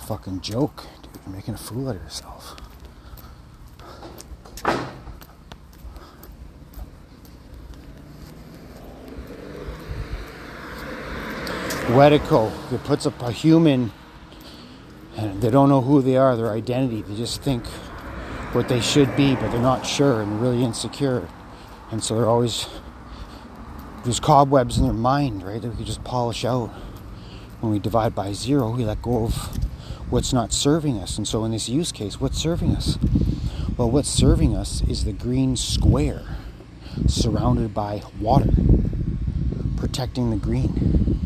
[0.08, 1.22] Fucking joke, dude.
[1.26, 2.56] You're making a fool out of yourself.
[11.88, 13.92] Wetiko, it puts up a human
[15.18, 17.02] and they don't know who they are, their identity.
[17.02, 17.66] They just think
[18.54, 21.28] what they should be, but they're not sure and really insecure.
[21.92, 22.66] And so they're always
[24.06, 25.62] there's cobwebs in their mind, right?
[25.62, 26.70] That we could just polish out.
[27.60, 29.67] When we divide by zero, we let go of
[30.10, 31.18] what's not serving us.
[31.18, 32.98] And so, in this use case, what's serving us?
[33.78, 36.24] Well, what's serving us is the green square
[37.08, 38.50] surrounded by water,
[39.76, 41.17] protecting the green.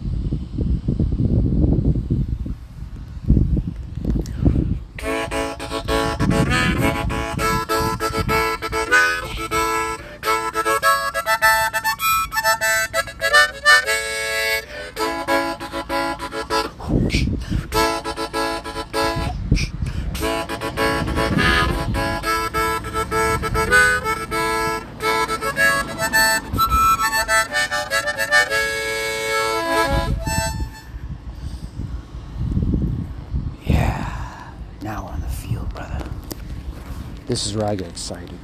[37.41, 38.37] This is where I get excited.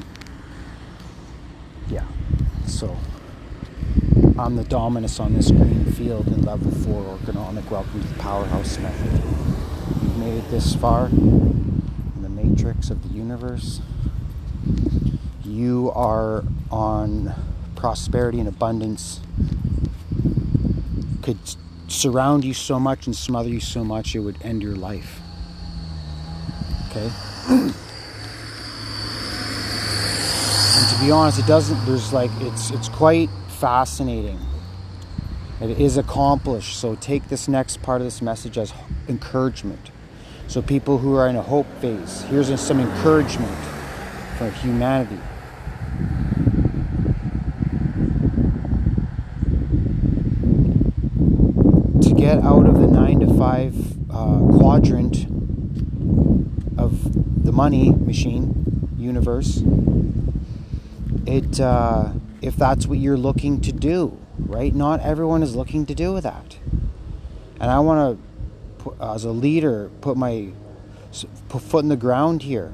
[1.88, 2.04] Yeah.
[2.66, 2.98] So
[4.40, 7.70] I'm the dominus on this green field in level four orgonomic.
[7.70, 9.22] Welcome to the powerhouse method.
[10.02, 13.82] You've made it this far in the matrix of the universe.
[15.46, 17.36] You are on
[17.76, 19.20] prosperity and abundance.
[21.22, 21.38] Could
[21.88, 25.20] surround you so much and smother you so much it would end your life.
[26.90, 27.12] Okay?
[30.78, 33.30] and to be honest, it doesn't there's like it's it's quite
[33.60, 34.40] fascinating.
[35.62, 36.78] It is accomplished.
[36.78, 38.74] So take this next part of this message as
[39.08, 39.92] encouragement.
[40.48, 43.58] So people who are in a hope phase, here's some encouragement
[44.38, 45.20] for humanity.
[52.08, 53.76] To get out of the nine to five
[54.10, 55.26] uh, quadrant
[56.78, 59.62] of the money machine universe,
[61.38, 64.74] it uh, if that's what you're looking to do, right?
[64.74, 66.58] Not everyone is looking to do that.
[67.60, 68.20] And I want
[68.84, 70.50] to, as a leader, put my
[71.50, 72.74] put foot in the ground here.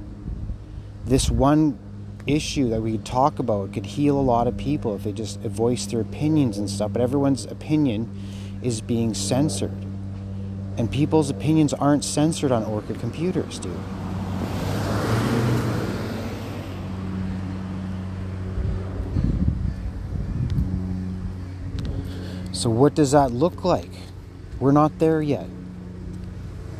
[1.06, 1.78] This one
[2.26, 5.40] issue that we could talk about could heal a lot of people if they just
[5.42, 6.94] voice their opinions and stuff.
[6.94, 8.10] But everyone's opinion
[8.62, 9.86] is being censored.
[10.78, 13.78] And people's opinions aren't censored on Orca computers, dude.
[22.64, 23.92] So, what does that look like?
[24.58, 25.48] We're not there yet.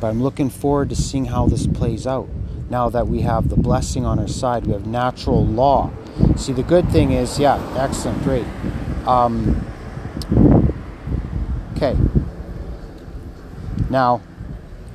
[0.00, 2.26] But I'm looking forward to seeing how this plays out.
[2.70, 5.92] Now that we have the blessing on our side, we have natural law.
[6.36, 8.46] See, the good thing is, yeah, excellent, great.
[9.06, 9.62] Um,
[11.76, 11.94] okay.
[13.90, 14.22] Now,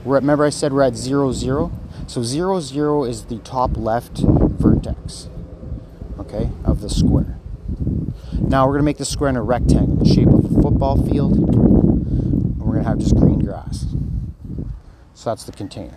[0.04, 1.72] remember I said we're at zero, zero?
[2.08, 5.30] So, zero, zero is the top left vertex,
[6.18, 7.38] okay, of the square.
[8.34, 10.30] Now we're going to make the square in a rectangle, the shape
[10.62, 11.38] football field.
[11.38, 13.86] And we're to have just green grass.
[15.14, 15.96] So that's the container.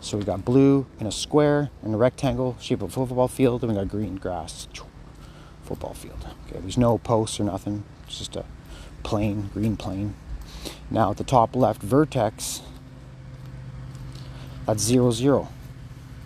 [0.00, 3.62] So we got blue in a square in a rectangle, shape of a football field,
[3.62, 4.68] and we got green grass,
[5.62, 6.26] football field.
[6.46, 7.84] Okay, there's no posts or nothing.
[8.06, 8.44] It's just a
[9.02, 10.14] plain, green plane.
[10.90, 12.60] Now at the top left vertex,
[14.66, 15.48] that's zero, zero.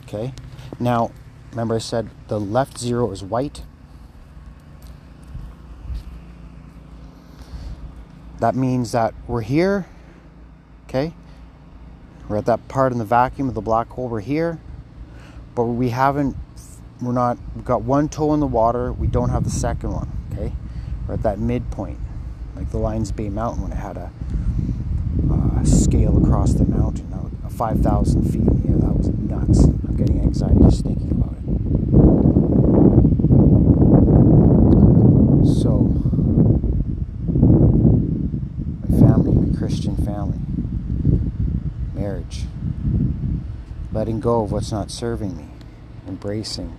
[0.04, 0.33] Okay?
[0.81, 1.11] Now,
[1.50, 3.62] remember I said the left zero is white,
[8.40, 9.87] That means that we're here,
[10.88, 11.12] okay?
[12.29, 14.61] We're at that part in the vacuum of the black hole, we're here,
[15.55, 16.37] but we haven't,
[17.01, 20.11] we're not, we've got one toe in the water, we don't have the second one,
[20.33, 20.53] okay?
[21.07, 21.98] We're at that midpoint,
[22.55, 24.11] like the Lions Bay Mountain when it had a
[25.33, 27.09] uh, scale across the mountain,
[27.59, 28.42] 5,000 feet.
[28.64, 29.64] Yeah, that was nuts.
[29.64, 31.44] I'm getting anxiety just thinking about it.
[35.61, 35.90] So,
[39.59, 40.38] Christian family,
[41.94, 42.44] marriage,
[44.09, 45.44] letting go of what's not serving me,
[46.07, 46.75] embracing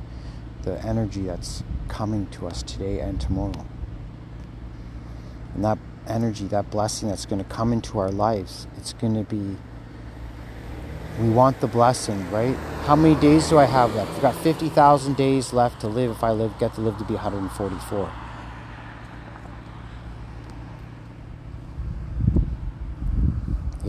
[0.63, 3.67] the energy that's coming to us today and tomorrow.
[5.53, 9.23] And that energy, that blessing that's going to come into our lives, it's going to
[9.23, 9.57] be.
[11.19, 12.55] We want the blessing, right?
[12.87, 14.09] How many days do I have left?
[14.15, 17.13] I've got 50,000 days left to live if I live, get to live to be
[17.13, 18.11] 144.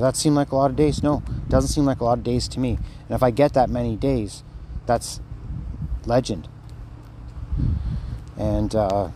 [0.00, 1.02] Does that seem like a lot of days?
[1.02, 2.78] No, it doesn't seem like a lot of days to me.
[3.06, 4.42] And if I get that many days,
[4.86, 5.20] that's
[6.06, 6.48] legend.
[8.38, 9.10] And uh,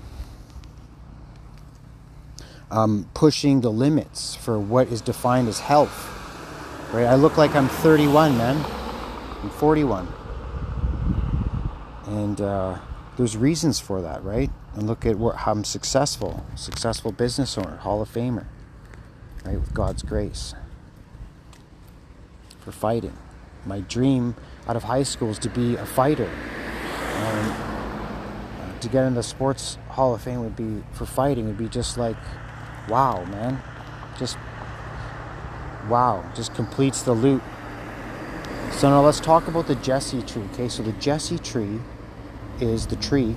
[2.71, 6.11] I'm pushing the limits for what is defined as health.
[6.93, 7.07] Right?
[7.07, 8.63] I look like I'm 31, man.
[9.43, 10.07] I'm 41.
[12.09, 12.79] And uh,
[13.17, 14.51] there's reasons for that, right?
[14.75, 18.45] And look at how I'm successful, successful business owner, Hall of Famer,
[19.47, 19.59] right?
[19.59, 20.53] With God's grace
[22.65, 23.17] for fighting.
[23.67, 24.35] My dream
[24.67, 26.29] out of high school is to be a fighter.
[26.29, 31.59] And uh, to get in the Sports Hall of Fame would be for fighting would
[31.59, 32.17] be just like,
[32.89, 33.63] wow, man.
[34.19, 34.39] Just
[35.89, 37.43] wow, just completes the loop.
[38.73, 40.43] So now let's talk about the Jesse tree.
[40.53, 41.81] Okay, so the Jesse tree
[42.61, 43.37] is the tree.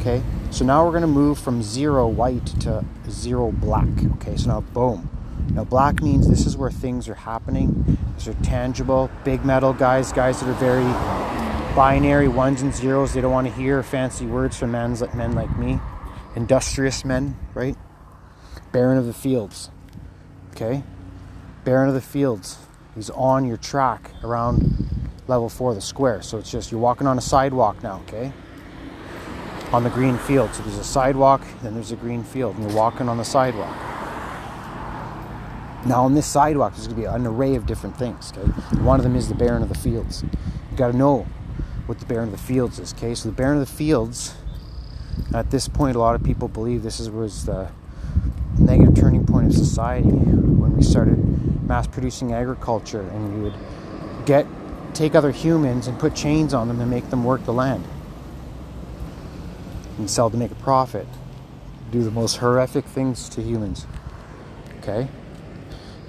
[0.00, 3.88] Okay, so now we're to move from zero white to zero black.
[4.14, 5.08] Okay, so now boom.
[5.50, 7.98] Now, black means this is where things are happening.
[8.22, 10.84] These are tangible, big metal guys, guys that are very
[11.74, 13.14] binary, ones and zeros.
[13.14, 15.80] They don't want to hear fancy words from men like men like me,
[16.36, 17.76] industrious men, right?
[18.70, 19.72] Baron of the fields,
[20.52, 20.84] okay?
[21.64, 22.58] Baron of the fields.
[22.94, 26.22] He's on your track around level four, the square.
[26.22, 28.32] So it's just you're walking on a sidewalk now, okay?
[29.72, 30.54] On the green field.
[30.54, 33.91] So there's a sidewalk, then there's a green field, and you're walking on the sidewalk.
[35.84, 38.32] Now on this sidewalk, there's gonna be an array of different things.
[38.36, 38.46] Okay,
[38.82, 40.22] one of them is the Baron of the Fields.
[40.22, 41.26] You've got to know
[41.86, 42.92] what the Baron of the Fields is.
[42.94, 44.36] Okay, so the Baron of the Fields.
[45.34, 47.70] At this point, a lot of people believe this is was the
[48.58, 53.54] negative turning point of society when we started mass producing agriculture, and we would
[54.24, 54.46] get
[54.94, 57.84] take other humans and put chains on them and make them work the land
[59.98, 61.06] and sell to make a profit.
[61.90, 63.86] Do the most horrific things to humans.
[64.78, 65.08] Okay.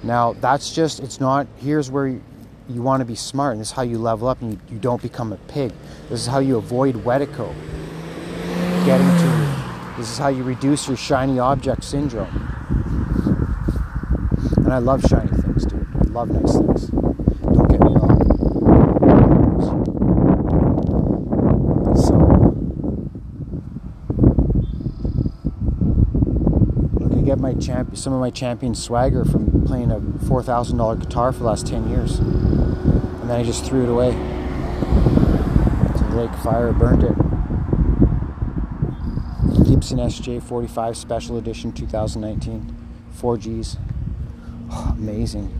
[0.04, 2.22] Now, that's just, it's not, here's where you,
[2.68, 4.78] you want to be smart, and this is how you level up and you, you
[4.78, 5.72] don't become a pig.
[6.10, 7.54] This is how you avoid Wetiko
[8.84, 9.96] getting to you.
[9.96, 12.50] This is how you reduce your shiny object syndrome.
[14.58, 15.86] And I love shiny things, dude.
[15.94, 16.88] I love nice things.
[16.88, 18.24] Don't get me wrong.
[27.24, 31.32] get my champ some of my champion swagger from playing a four thousand dollar guitar
[31.32, 34.10] for the last ten years, and then I just threw it away.
[34.10, 37.14] To the lake fire, burned it.
[39.66, 42.76] Gibson SJ 45 Special Edition 2019,
[43.16, 43.78] 4Gs.
[44.70, 45.52] Oh, amazing.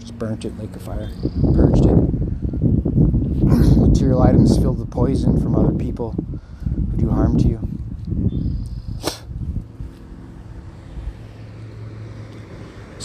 [0.00, 1.10] Just burnt it, lake of fire,
[1.54, 1.94] purged it.
[3.88, 6.14] Material items filled with poison from other people
[6.90, 7.77] who do harm to you.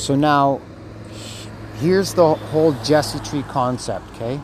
[0.04, 0.60] So now,
[1.80, 4.38] here's the whole Jesse tree concept, okay?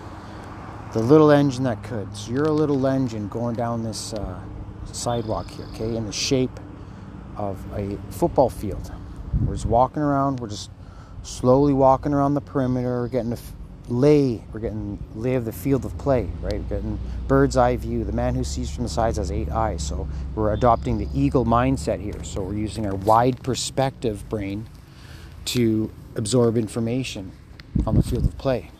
[0.93, 2.15] The little engine that could.
[2.15, 4.39] So you're a little engine going down this uh,
[4.93, 6.61] sidewalk here, okay, in the shape
[7.35, 8.89] of a football field.
[9.45, 10.39] We're just walking around.
[10.39, 10.71] We're just
[11.23, 13.01] slowly walking around the perimeter.
[13.01, 13.37] We're getting a
[13.89, 14.41] lay.
[14.53, 16.53] We're getting lay of the field of play, right?
[16.53, 16.97] We're getting
[17.27, 18.05] bird's eye view.
[18.05, 19.85] The man who sees from the sides has eight eyes.
[19.85, 22.23] So we're adopting the eagle mindset here.
[22.23, 24.65] So we're using our wide perspective brain
[25.53, 27.31] to absorb information
[27.85, 28.71] on the field of play.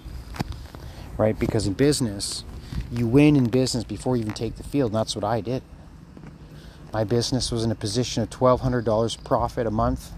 [1.17, 1.37] Right?
[1.37, 2.43] Because in business,
[2.91, 4.91] you win in business before you even take the field.
[4.91, 5.63] And that's what I did.
[6.93, 10.11] My business was in a position of $1,200 profit a month.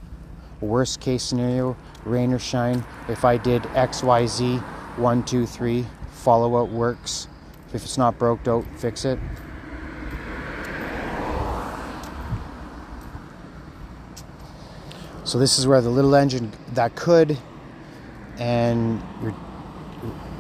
[0.62, 1.76] Worst case scenario,
[2.06, 2.84] rain or shine.
[3.10, 4.58] If I did X, Y, Z,
[4.98, 7.28] one, two, three, follow what works.
[7.74, 9.18] If it's not broke, don't fix it.
[15.32, 17.38] So this is where the little engine that could,
[18.38, 19.34] and your,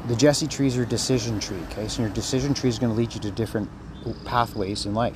[0.09, 1.61] the Jesse tree is your decision tree.
[1.71, 3.69] Okay, so your decision tree is going to lead you to different
[4.25, 5.15] pathways in life.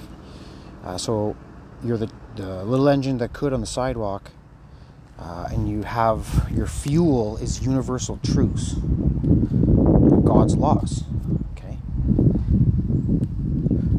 [0.86, 1.36] Uh, so
[1.84, 4.32] you're the, the, little engine that could on the sidewalk,
[5.20, 8.76] uh, and you have your fuel is universal truths,
[10.24, 11.04] God's laws.
[11.52, 11.78] Okay,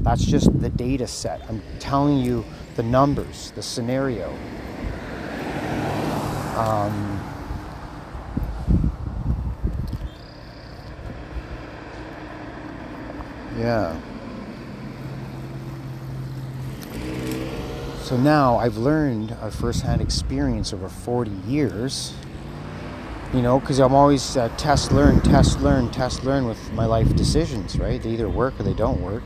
[0.00, 1.42] that's just the data set.
[1.50, 2.46] I'm telling you
[2.76, 4.34] the numbers, the scenario.
[6.56, 7.20] Um,
[13.58, 14.00] yeah.
[18.00, 22.14] So now I've learned a first-hand experience over 40 years.
[23.34, 27.14] You know, because I'm always uh, test, learn, test, learn, test, learn with my life
[27.16, 28.02] decisions, right?
[28.02, 29.24] They either work or they don't work.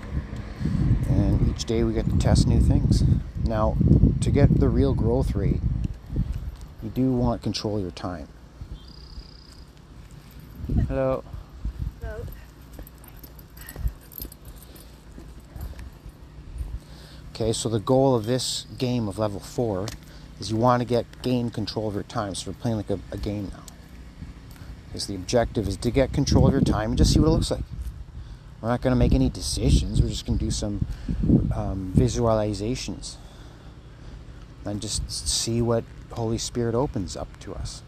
[1.08, 3.04] And each day we get to test new things.
[3.44, 3.76] Now,
[4.20, 5.60] to get the real growth rate,
[6.82, 8.28] you do want control your time.
[10.88, 11.24] Hello.
[12.00, 12.26] Hello.
[17.34, 19.86] Okay, so the goal of this game of level four
[20.38, 22.34] is you want to get gain control of your time.
[22.34, 23.62] So we're playing like a, a game now.
[24.86, 27.30] Because the objective is to get control of your time and just see what it
[27.30, 27.64] looks like.
[28.60, 30.02] We're not going to make any decisions.
[30.02, 30.84] We're just going to do some
[31.54, 33.16] um, visualizations
[34.64, 37.82] and just see what Holy Spirit opens up to us.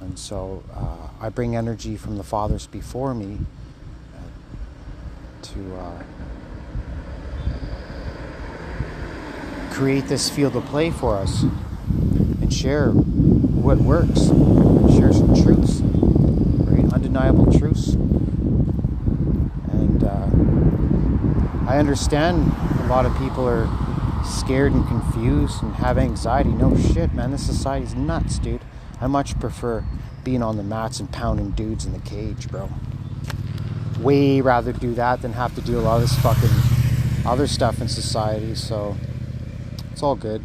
[0.00, 3.38] And so uh, I bring energy from the fathers before me
[4.14, 4.20] uh,
[5.42, 6.02] to uh,
[9.70, 14.26] create this field of play for us and share what works,
[14.96, 17.94] share some truths, very undeniable truths.
[19.72, 23.66] And uh, I understand a lot of people are
[24.28, 26.50] scared and confused and have anxiety.
[26.50, 27.30] No shit, man.
[27.30, 28.62] This society's nuts, dude.
[29.00, 29.84] I much prefer
[30.24, 32.68] being on the mats and pounding dudes in the cage, bro.
[34.00, 37.80] Way rather do that than have to do a lot of this fucking other stuff
[37.80, 38.54] in society.
[38.54, 38.96] So
[39.92, 40.44] it's all good.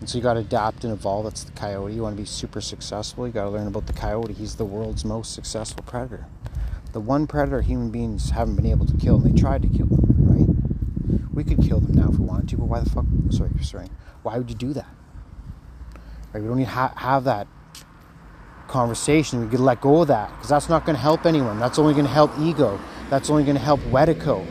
[0.00, 1.24] And so you got to adapt and evolve.
[1.24, 1.94] That's the coyote.
[1.94, 3.26] You want to be super successful.
[3.26, 4.34] You got to learn about the coyote.
[4.34, 6.26] He's the world's most successful predator.
[6.92, 9.88] the one predator human beings haven't been able to kill, and they tried to kill
[9.88, 10.03] right?
[11.34, 13.04] We could kill them now if we wanted to, but why the fuck?
[13.30, 13.88] Sorry, sorry.
[14.22, 14.86] Why would you do that?
[16.32, 16.40] Right?
[16.40, 17.48] We don't need to ha- have that
[18.68, 19.40] conversation.
[19.40, 21.58] We could let go of that because that's not going to help anyone.
[21.58, 22.78] That's only going to help ego.
[23.10, 24.46] That's only going to help Wetiko.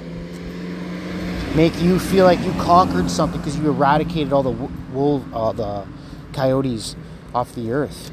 [1.55, 4.51] Make you feel like you conquered something because you eradicated all the
[4.91, 5.87] wolf, uh, the
[6.33, 6.97] coyotes
[7.33, 8.11] off the earth.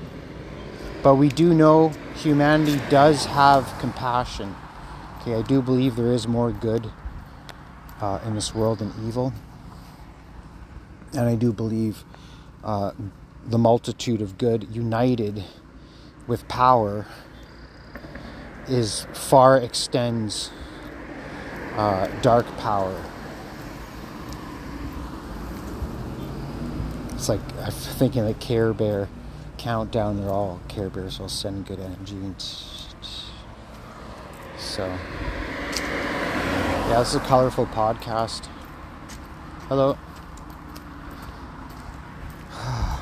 [1.02, 4.54] But we do know humanity does have compassion.
[5.20, 6.90] Okay, I do believe there is more good
[8.00, 9.32] uh, in this world and evil.
[11.12, 12.04] And I do believe
[12.62, 12.92] uh,
[13.46, 15.44] the multitude of good united
[16.26, 17.06] with power
[18.68, 20.50] is far extends
[21.76, 23.02] uh, dark power.
[27.12, 29.08] It's like I'm thinking the Care Bear
[29.58, 30.16] countdown.
[30.16, 32.16] They're all Care Bears will send good energy.
[34.58, 34.96] So,
[36.90, 38.46] yeah, this is a colorful podcast.
[39.68, 39.96] Hello.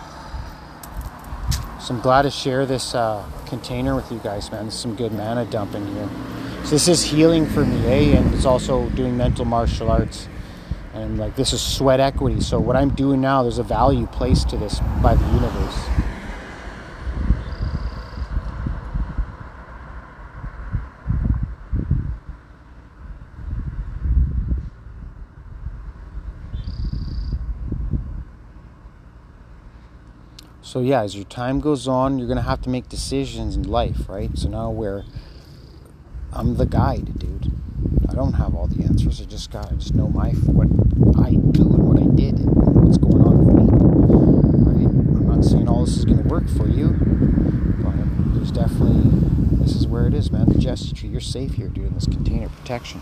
[1.81, 4.71] So I'm glad to share this uh, container with you guys, man.
[4.71, 6.11] Some good mana dumping here.
[6.65, 8.19] So this is healing for me, eh?
[8.19, 10.29] And it's also doing mental martial arts.
[10.93, 12.43] And like this is sweat equity.
[12.43, 16.08] So what I'm doing now, there's a value placed to this by the universe.
[30.69, 34.07] So yeah, as your time goes on, you're gonna have to make decisions in life,
[34.07, 34.29] right?
[34.37, 35.07] So now where
[36.31, 37.51] I'm the guide, dude.
[38.07, 39.19] I don't have all the answers.
[39.23, 40.69] I just got I just know my what
[41.25, 42.55] I do and what I did and
[42.85, 43.65] what's going on with me.
[44.61, 44.87] Right?
[44.87, 46.89] I'm not saying all this is gonna work for you,
[47.83, 49.09] but there's definitely
[49.65, 50.51] this is where it is, man.
[50.51, 53.01] The Jesse tree, you're safe here, dude, in this container protection.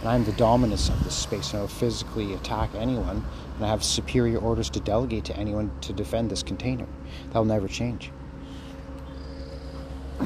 [0.00, 3.24] And I'm the dominus of this space, and I will physically attack anyone
[3.58, 6.86] and I have superior orders to delegate to anyone to defend this container.
[7.28, 8.12] That'll never change.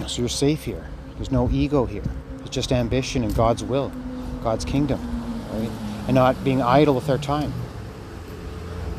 [0.07, 0.87] So you're safe here.
[1.17, 2.05] There's no ego here.
[2.41, 3.91] It's just ambition and God's will,
[4.43, 5.01] God's kingdom,
[5.53, 5.71] right?
[6.09, 7.55] And not being idle with our time.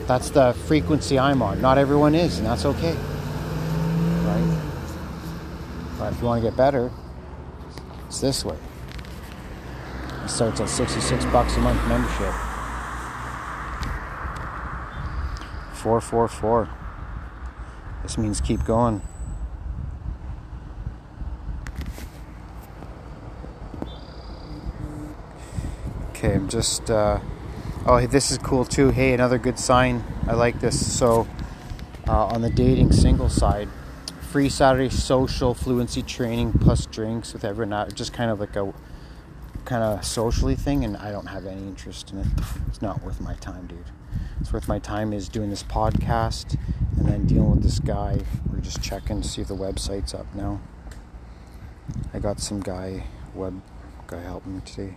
[0.07, 1.61] That's the frequency I'm on.
[1.61, 2.95] Not everyone is, and that's okay.
[4.23, 4.61] Right?
[5.99, 6.91] But if you want to get better,
[8.07, 8.57] it's this way.
[10.23, 12.33] It starts at 66 bucks a month membership.
[15.73, 16.69] 444.
[18.03, 19.01] This means keep going.
[26.09, 26.89] Okay, I'm just.
[26.89, 27.19] Uh,
[27.85, 28.91] oh, hey, this is cool too.
[28.91, 30.05] Hey, another good sign.
[30.25, 30.97] I like this.
[30.97, 31.27] So,
[32.07, 33.67] uh, on the dating single side,
[34.21, 37.89] free Saturday social fluency training plus drinks with everyone.
[37.93, 38.73] Just kind of like a
[39.65, 42.27] kind of socially thing, and I don't have any interest in it.
[42.67, 43.91] It's not worth my time, dude
[44.39, 46.57] it's worth my time is doing this podcast
[46.97, 48.19] and then dealing with this guy.
[48.51, 50.59] We're just checking to see if the website's up now.
[52.13, 53.61] I got some guy web
[54.07, 54.95] guy helping me today.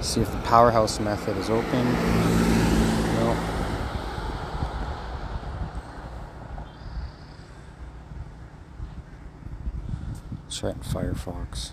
[0.00, 1.84] See if the powerhouse method is open.
[3.14, 3.36] No.
[10.44, 11.72] Let's try it in Firefox.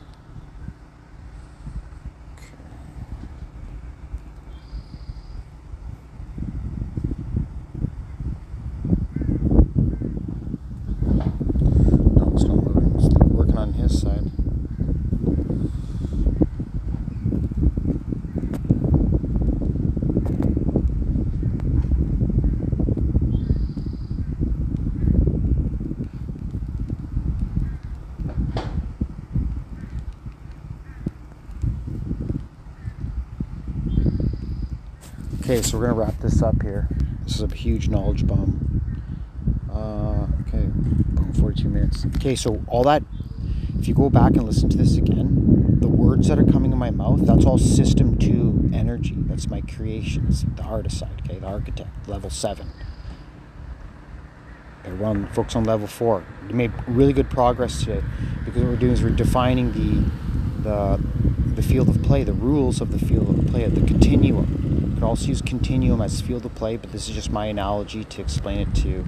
[35.57, 36.87] Okay, so we're gonna wrap this up here.
[37.23, 38.79] This is a huge knowledge bomb.
[39.67, 42.05] Uh, okay, boom, 42 minutes.
[42.17, 43.01] Okay, so all that,
[43.79, 46.77] if you go back and listen to this again, the words that are coming in
[46.77, 49.15] my mouth, that's all system two energy.
[49.17, 52.69] That's my creations, the artist side, okay, the architect, level seven.
[54.85, 56.23] Okay, we're on, focus on level four.
[56.47, 58.03] We made really good progress today
[58.45, 60.11] because what we're doing is we're defining the
[60.61, 61.03] the
[61.55, 64.66] the field of play, the rules of the field of play, the continuum
[64.97, 68.19] could also use continuum as field of play, but this is just my analogy to
[68.19, 69.05] explain it to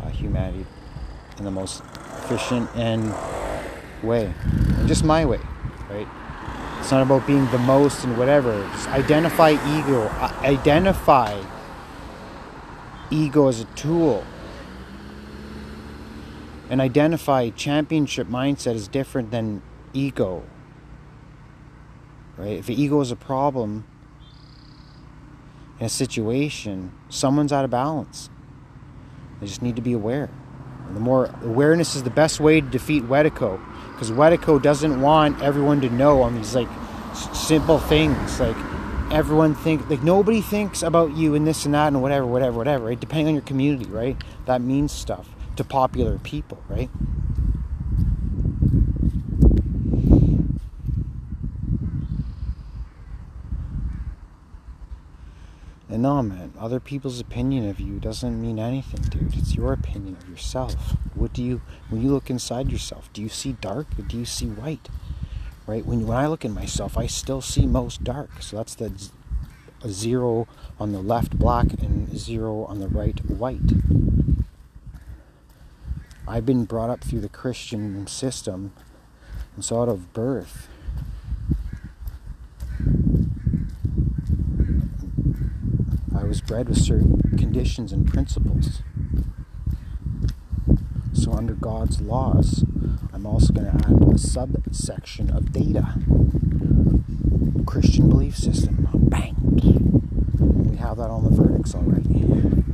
[0.00, 0.64] uh, humanity
[1.38, 1.82] in the most
[2.22, 3.12] efficient and
[4.00, 5.40] way, and just my way,
[5.90, 6.06] right?
[6.78, 8.62] It's not about being the most and whatever.
[8.74, 10.08] Just identify ego.
[10.44, 11.42] Identify
[13.10, 14.24] ego as a tool.
[16.70, 19.62] and identify championship mindset is different than
[19.92, 20.44] ego.
[22.36, 22.58] Right?
[22.58, 23.84] If ego is a problem
[25.78, 28.30] in a situation, someone's out of balance.
[29.40, 30.30] They just need to be aware.
[30.86, 33.60] And the more awareness is the best way to defeat Wetiko,
[33.92, 36.68] because Wetiko doesn't want everyone to know on these like
[37.34, 38.56] simple things like
[39.10, 42.84] everyone think like nobody thinks about you and this and that and whatever whatever whatever
[42.84, 46.90] right depending on your community right that means stuff to popular people right
[56.00, 59.36] Man, other people's opinion of you doesn't mean anything, dude.
[59.36, 60.96] It's your opinion of yourself.
[61.14, 64.24] What do you, when you look inside yourself, do you see dark or do you
[64.24, 64.88] see white?
[65.66, 65.84] Right?
[65.84, 68.42] When, when I look at myself, I still see most dark.
[68.42, 68.92] So that's the
[69.88, 70.46] zero
[70.78, 73.72] on the left, black, and zero on the right, white.
[76.28, 78.72] I've been brought up through the Christian system,
[79.56, 80.68] and so out of birth,
[86.28, 88.82] was bred with certain conditions and principles.
[91.14, 92.66] So, under God's laws,
[93.14, 95.94] I'm also going to add a subsection of data.
[97.64, 98.88] Christian belief system.
[98.94, 99.36] Bang!
[100.70, 102.26] We have that on the verdicts already.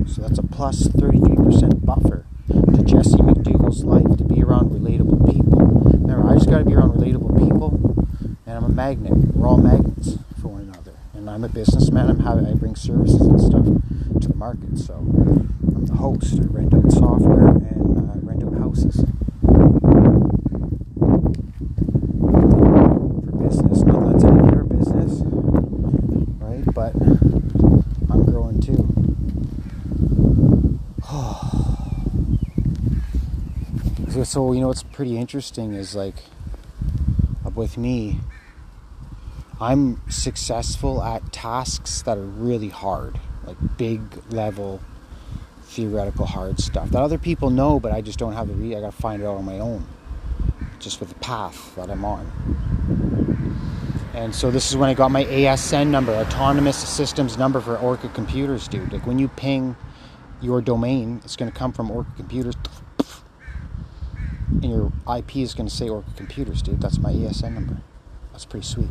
[0.08, 5.60] So, that's a plus 33% buffer to Jesse McDougall's life to be around relatable people.
[5.60, 7.78] Remember, I just got to be around relatable people,
[8.46, 9.12] and I'm a magnet.
[9.32, 10.18] We're all magnets
[11.24, 12.10] and I'm a businessman.
[12.10, 13.64] I'm having I bring services and stuff
[14.20, 14.76] to the market.
[14.76, 16.34] So I'm the host.
[16.38, 18.96] I rent out software and uh, rent out houses
[23.24, 23.80] for business.
[23.84, 25.22] Not that's any of your business,
[26.44, 26.62] right?
[26.74, 26.94] But
[28.10, 28.84] I'm growing too.
[34.24, 36.16] so you know what's pretty interesting is like
[37.46, 38.20] up with me
[39.60, 44.00] I'm successful at tasks that are really hard, like big
[44.32, 44.80] level
[45.74, 48.80] theoretical hard stuff that other people know, but I just don't have the re- I
[48.80, 49.86] got to find it out on my own,
[50.78, 52.30] just with the path that I'm on.
[54.14, 58.08] And so this is when I got my ASN number, Autonomous Systems Number for Orca
[58.08, 58.92] Computers, dude.
[58.92, 59.76] Like when you ping
[60.40, 62.54] your domain, it's to come from Orca Computers,
[64.62, 66.80] and your IP is to say Orca Computers, dude.
[66.80, 67.78] That's my ASN number.
[68.34, 68.88] That's pretty sweet.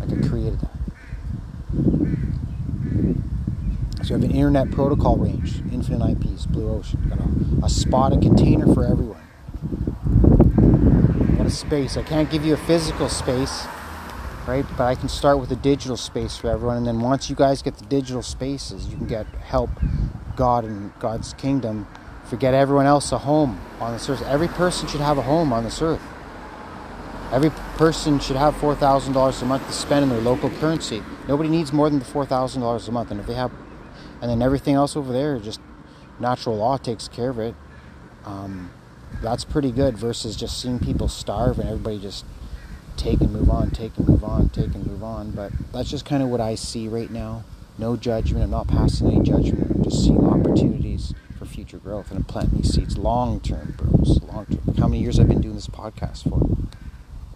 [0.00, 0.70] Like I created that.
[4.02, 6.98] So you have an internet protocol range, infinite IPs, blue ocean.
[7.10, 9.20] Got a, a spot, a container for everyone.
[11.36, 11.98] Got a space.
[11.98, 13.66] I can't give you a physical space,
[14.48, 14.64] right?
[14.78, 16.78] But I can start with a digital space for everyone.
[16.78, 19.68] And then once you guys get the digital spaces, you can get help
[20.36, 21.86] God and God's kingdom.
[22.24, 24.22] Forget everyone else a home on this earth.
[24.22, 26.00] Every person should have a home on this earth.
[27.32, 31.02] Every person should have $4,000 a month to spend in their local currency.
[31.26, 33.10] Nobody needs more than the $4,000 a month.
[33.10, 33.50] And if they have,
[34.22, 35.60] and then everything else over there, just
[36.20, 37.54] natural law takes care of it.
[38.24, 38.70] Um,
[39.20, 42.24] that's pretty good versus just seeing people starve and everybody just
[42.96, 45.32] take and move on, take and move on, take and move on.
[45.32, 47.44] But that's just kind of what I see right now.
[47.76, 48.44] No judgment.
[48.44, 49.70] I'm not passing any judgment.
[49.74, 54.22] I'm just seeing opportunities for future growth and I'm planting these seeds long term, bros.
[54.22, 54.76] Long term.
[54.76, 56.40] How many years I've been doing this podcast for?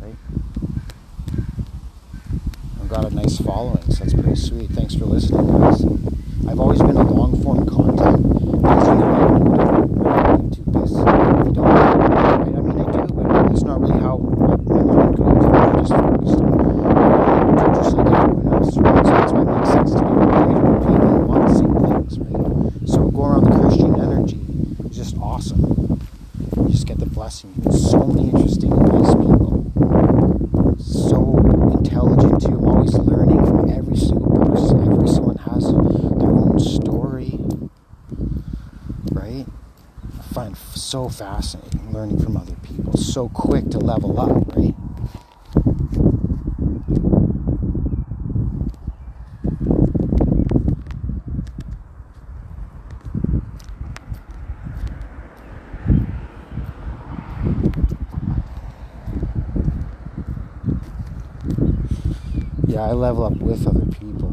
[0.03, 0.15] Right?
[2.81, 4.71] I've got a nice following, so that's pretty sweet.
[4.71, 5.85] Thanks for listening, guys.
[6.49, 8.27] I've always been a long form content.
[10.41, 10.93] YouTube is.
[10.93, 11.67] If don't?
[11.67, 15.45] I mean, I do, but that's not really how my mind goes.
[15.47, 19.05] I'm just focused on just like everyone else, right?
[19.05, 21.75] So that's why it makes sense to be related with people who want the same
[21.75, 22.89] things, right?
[22.89, 24.41] So going around the Christian energy
[24.89, 26.01] is just awesome.
[26.57, 27.53] You just get the blessing.
[27.71, 29.61] So many interesting, nice people
[30.79, 31.37] so
[31.73, 32.57] intelligent too.
[32.57, 34.93] I'm always learning from every single person.
[34.93, 37.39] Every someone has their own story,
[39.13, 39.47] right?
[40.19, 42.97] I find so fascinating learning from other people.
[42.97, 44.75] So quick to level up, right?
[62.67, 64.31] yeah, I level up with other people.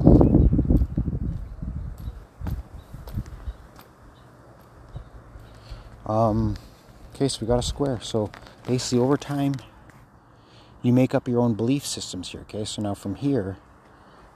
[6.06, 6.56] Um,
[7.18, 8.00] okay, so we got a square.
[8.00, 8.30] So
[8.68, 9.56] basically, over time,
[10.84, 12.42] you make up your own belief systems here.
[12.42, 13.58] Okay, so now from here,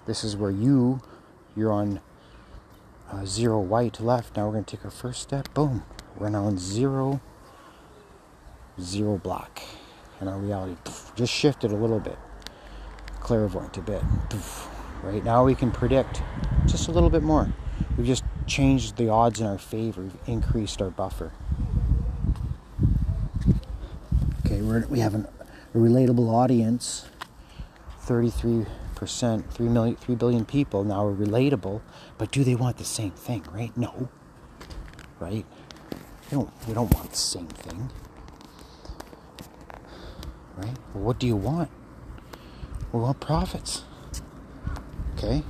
[0.07, 1.01] this is where you,
[1.55, 2.01] you're on
[3.11, 4.36] uh, zero white left.
[4.36, 5.53] Now we're going to take our first step.
[5.53, 5.84] Boom.
[6.17, 7.21] We're now on zero
[8.79, 9.61] zero black.
[10.19, 10.75] And our reality
[11.15, 12.17] just shifted a little bit,
[13.19, 14.01] clairvoyant a bit.
[15.03, 16.23] Right now we can predict
[16.65, 17.53] just a little bit more.
[17.95, 20.01] We've just changed the odds in our favor.
[20.01, 21.32] We've increased our buffer.
[24.52, 25.28] Okay, we have an,
[25.74, 27.06] a relatable audience.
[28.06, 28.66] 33%,
[29.49, 31.80] 3 million, 3 billion people now are relatable,
[32.18, 33.76] but do they want the same thing, right?
[33.78, 34.10] No.
[35.22, 35.45] Right?
[36.30, 37.89] We don't, we don't want the same thing.
[40.58, 40.76] Right?
[40.93, 41.70] Well, what do you want?
[42.91, 43.86] We want profits.
[45.16, 45.43] Okay?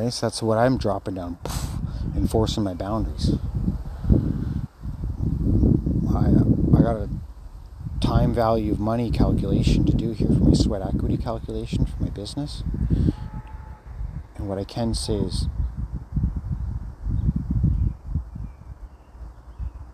[0.00, 1.36] Okay, so that's what I'm dropping down,
[2.16, 3.34] enforcing my boundaries.
[6.08, 6.28] I,
[6.74, 7.10] I got a
[8.00, 12.08] time value of money calculation to do here for my sweat equity calculation for my
[12.08, 12.62] business.
[14.36, 15.48] And what I can say is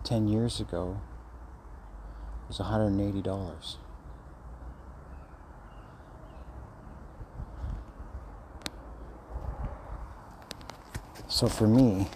[0.05, 1.01] 10 years ago
[2.47, 3.75] was $180.
[11.37, 12.07] So for me,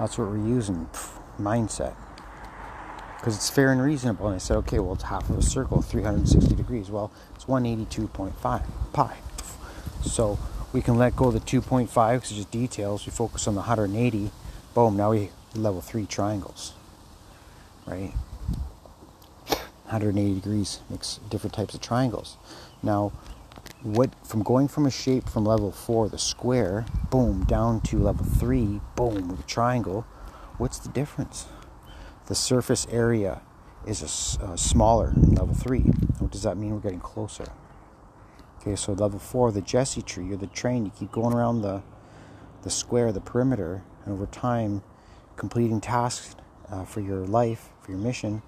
[0.00, 0.88] that's what we're using
[1.38, 1.94] mindset
[3.18, 4.26] because it's fair and reasonable.
[4.26, 6.90] And I said, okay, well, it's half of a circle, 360 degrees.
[6.90, 9.16] Well, it's 182.5 pi.
[10.02, 10.40] So
[10.72, 13.06] we can let go of the 2.5 because it's just details.
[13.06, 14.32] We focus on the 180.
[14.74, 16.72] Boom, now we level three triangles,
[17.86, 18.12] right?
[19.84, 22.36] 180 degrees makes different types of triangles.
[22.82, 23.12] Now,
[23.86, 28.24] what from going from a shape from level four, the square, boom, down to level
[28.24, 30.04] three, boom, with a triangle,
[30.58, 31.46] what's the difference?
[32.26, 33.42] The surface area
[33.86, 35.82] is a, uh, smaller in level three.
[36.18, 36.74] What does that mean?
[36.74, 37.46] We're getting closer.
[38.60, 41.82] Okay, so level four, the Jesse tree, you're the train, you keep going around the
[42.62, 44.82] the square, the perimeter, and over time,
[45.36, 46.34] completing tasks
[46.68, 48.42] uh, for your life, for your mission,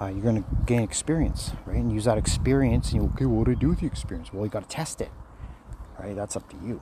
[0.00, 1.76] uh, you're going to gain experience, right?
[1.76, 2.92] And use that experience.
[2.92, 4.32] And you, okay, what do I do with the experience?
[4.32, 5.10] Well, you got to test it,
[5.98, 6.16] right?
[6.16, 6.80] That's up to you.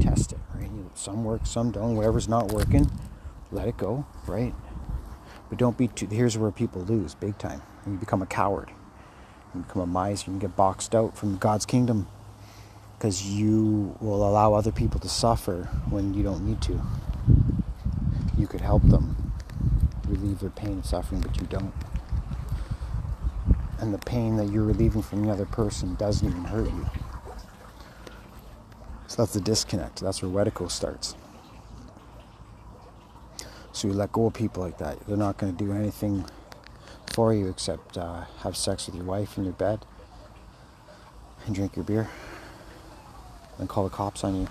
[0.00, 0.70] test it, right?
[0.70, 1.96] You, some work, some don't.
[1.96, 2.90] Whatever's not working,
[3.50, 4.54] let it go, right?
[5.48, 6.06] But don't be too.
[6.06, 7.62] Here's where people lose big time.
[7.84, 8.70] You become a coward.
[9.52, 10.30] You become a miser.
[10.30, 12.06] You get boxed out from God's kingdom
[12.96, 16.80] because you will allow other people to suffer when you don't need to.
[18.38, 19.19] You could help them
[20.10, 21.72] relieve their pain and suffering, but you don't.
[23.78, 26.86] And the pain that you're relieving from the other person doesn't even hurt you.
[29.06, 30.00] So that's the disconnect.
[30.00, 31.16] That's where Wetiko starts.
[33.72, 35.00] So you let go of people like that.
[35.06, 36.24] They're not going to do anything
[37.06, 39.84] for you except uh, have sex with your wife in your bed
[41.46, 42.08] and drink your beer
[43.58, 44.48] and call the cops on you.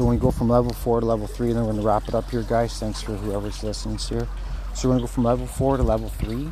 [0.00, 2.14] So when we go from level four to level three, then we're gonna wrap it
[2.14, 2.72] up here, guys.
[2.78, 4.26] Thanks for whoever's listening here.
[4.74, 6.50] So we're gonna go from level four to level three,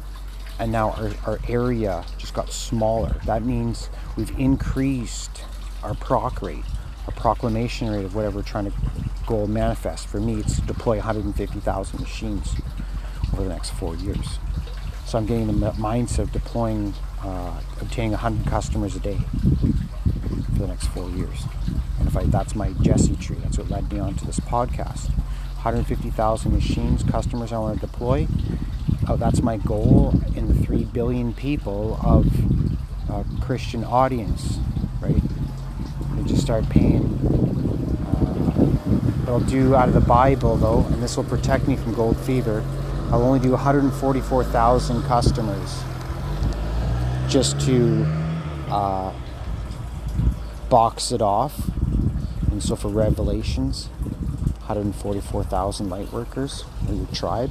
[0.58, 3.16] and now our, our area just got smaller.
[3.24, 3.88] That means
[4.18, 5.44] we've increased
[5.82, 6.62] our proc rate,
[7.06, 8.76] our proclamation rate of whatever we're trying to
[9.26, 10.08] go manifest.
[10.08, 12.54] For me, it's deploy 150,000 machines
[13.32, 14.38] over the next four years.
[15.06, 16.92] So I'm getting the mindset of deploying,
[17.22, 19.16] uh, obtaining 100 customers a day
[20.58, 21.44] for the next four years.
[21.98, 25.08] And if I, that's my Jesse tree, that's what led me onto this podcast.
[25.62, 28.26] 150,000 machines, customers I want to deploy.
[29.08, 32.26] Oh, that's my goal in the 3 billion people of
[33.08, 34.58] uh, Christian audience,
[35.00, 35.22] right?
[36.10, 37.04] And just start paying.
[39.26, 42.16] Uh, I'll do out of the Bible though, and this will protect me from gold
[42.16, 42.64] fever.
[43.10, 45.82] I'll only do 144,000 customers
[47.28, 48.04] just to
[48.70, 49.12] uh,
[50.68, 51.70] box it off.
[52.50, 53.86] And so for Revelations,
[54.66, 57.50] 144,000 light workers or your tribe,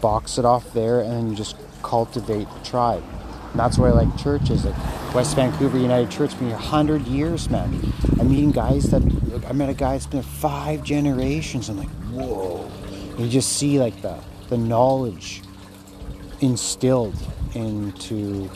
[0.00, 3.02] box it off there, and then you just cultivate the tribe.
[3.50, 7.50] And that's why I like churches, like West Vancouver United Church, been here 100 years,
[7.50, 7.92] man.
[8.18, 9.02] I'm meeting guys that,
[9.46, 11.68] I met a guy that's been five generations.
[11.68, 12.70] I'm like, whoa.
[13.12, 15.42] And you just see like the, the knowledge
[16.40, 17.14] instilled
[17.54, 18.48] into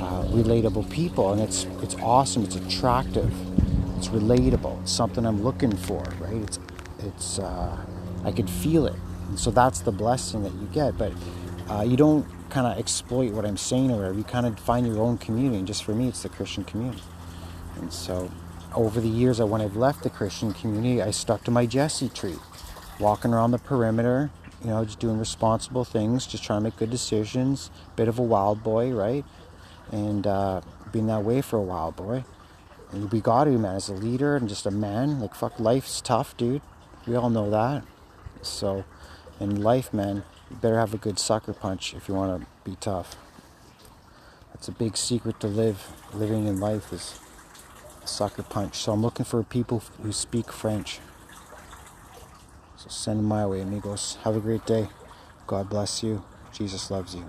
[0.00, 2.44] uh, relatable people, and it's it's awesome.
[2.44, 3.32] It's attractive.
[3.96, 4.80] It's relatable.
[4.82, 6.36] It's something I'm looking for, right?
[6.36, 6.58] It's
[7.00, 7.76] it's uh,
[8.24, 8.96] I could feel it.
[9.28, 10.96] And so that's the blessing that you get.
[10.96, 11.12] But
[11.68, 14.16] uh, you don't kind of exploit what I'm saying or whatever.
[14.16, 15.58] You kind of find your own community.
[15.58, 17.02] And just for me, it's the Christian community.
[17.76, 18.30] And so
[18.74, 22.36] over the years, when I've left the Christian community, I stuck to my Jesse tree,
[22.98, 24.30] walking around the perimeter,
[24.62, 27.70] you know, just doing responsible things, just trying to make good decisions.
[27.96, 29.24] Bit of a wild boy, right?
[29.90, 30.60] And uh,
[30.92, 32.24] been that way for a while, boy.
[32.90, 35.20] And we got to, man, as a leader and just a man.
[35.20, 36.62] Like, fuck, life's tough, dude.
[37.06, 37.84] We all know that.
[38.42, 38.84] So,
[39.40, 42.76] in life, man, you better have a good sucker punch if you want to be
[42.76, 43.16] tough.
[44.52, 45.88] That's a big secret to live.
[46.14, 47.20] Living in life is
[48.02, 48.76] a sucker punch.
[48.76, 51.00] So, I'm looking for people who speak French.
[52.76, 54.18] So, send them my way, amigos.
[54.24, 54.88] Have a great day.
[55.46, 56.24] God bless you.
[56.52, 57.28] Jesus loves you.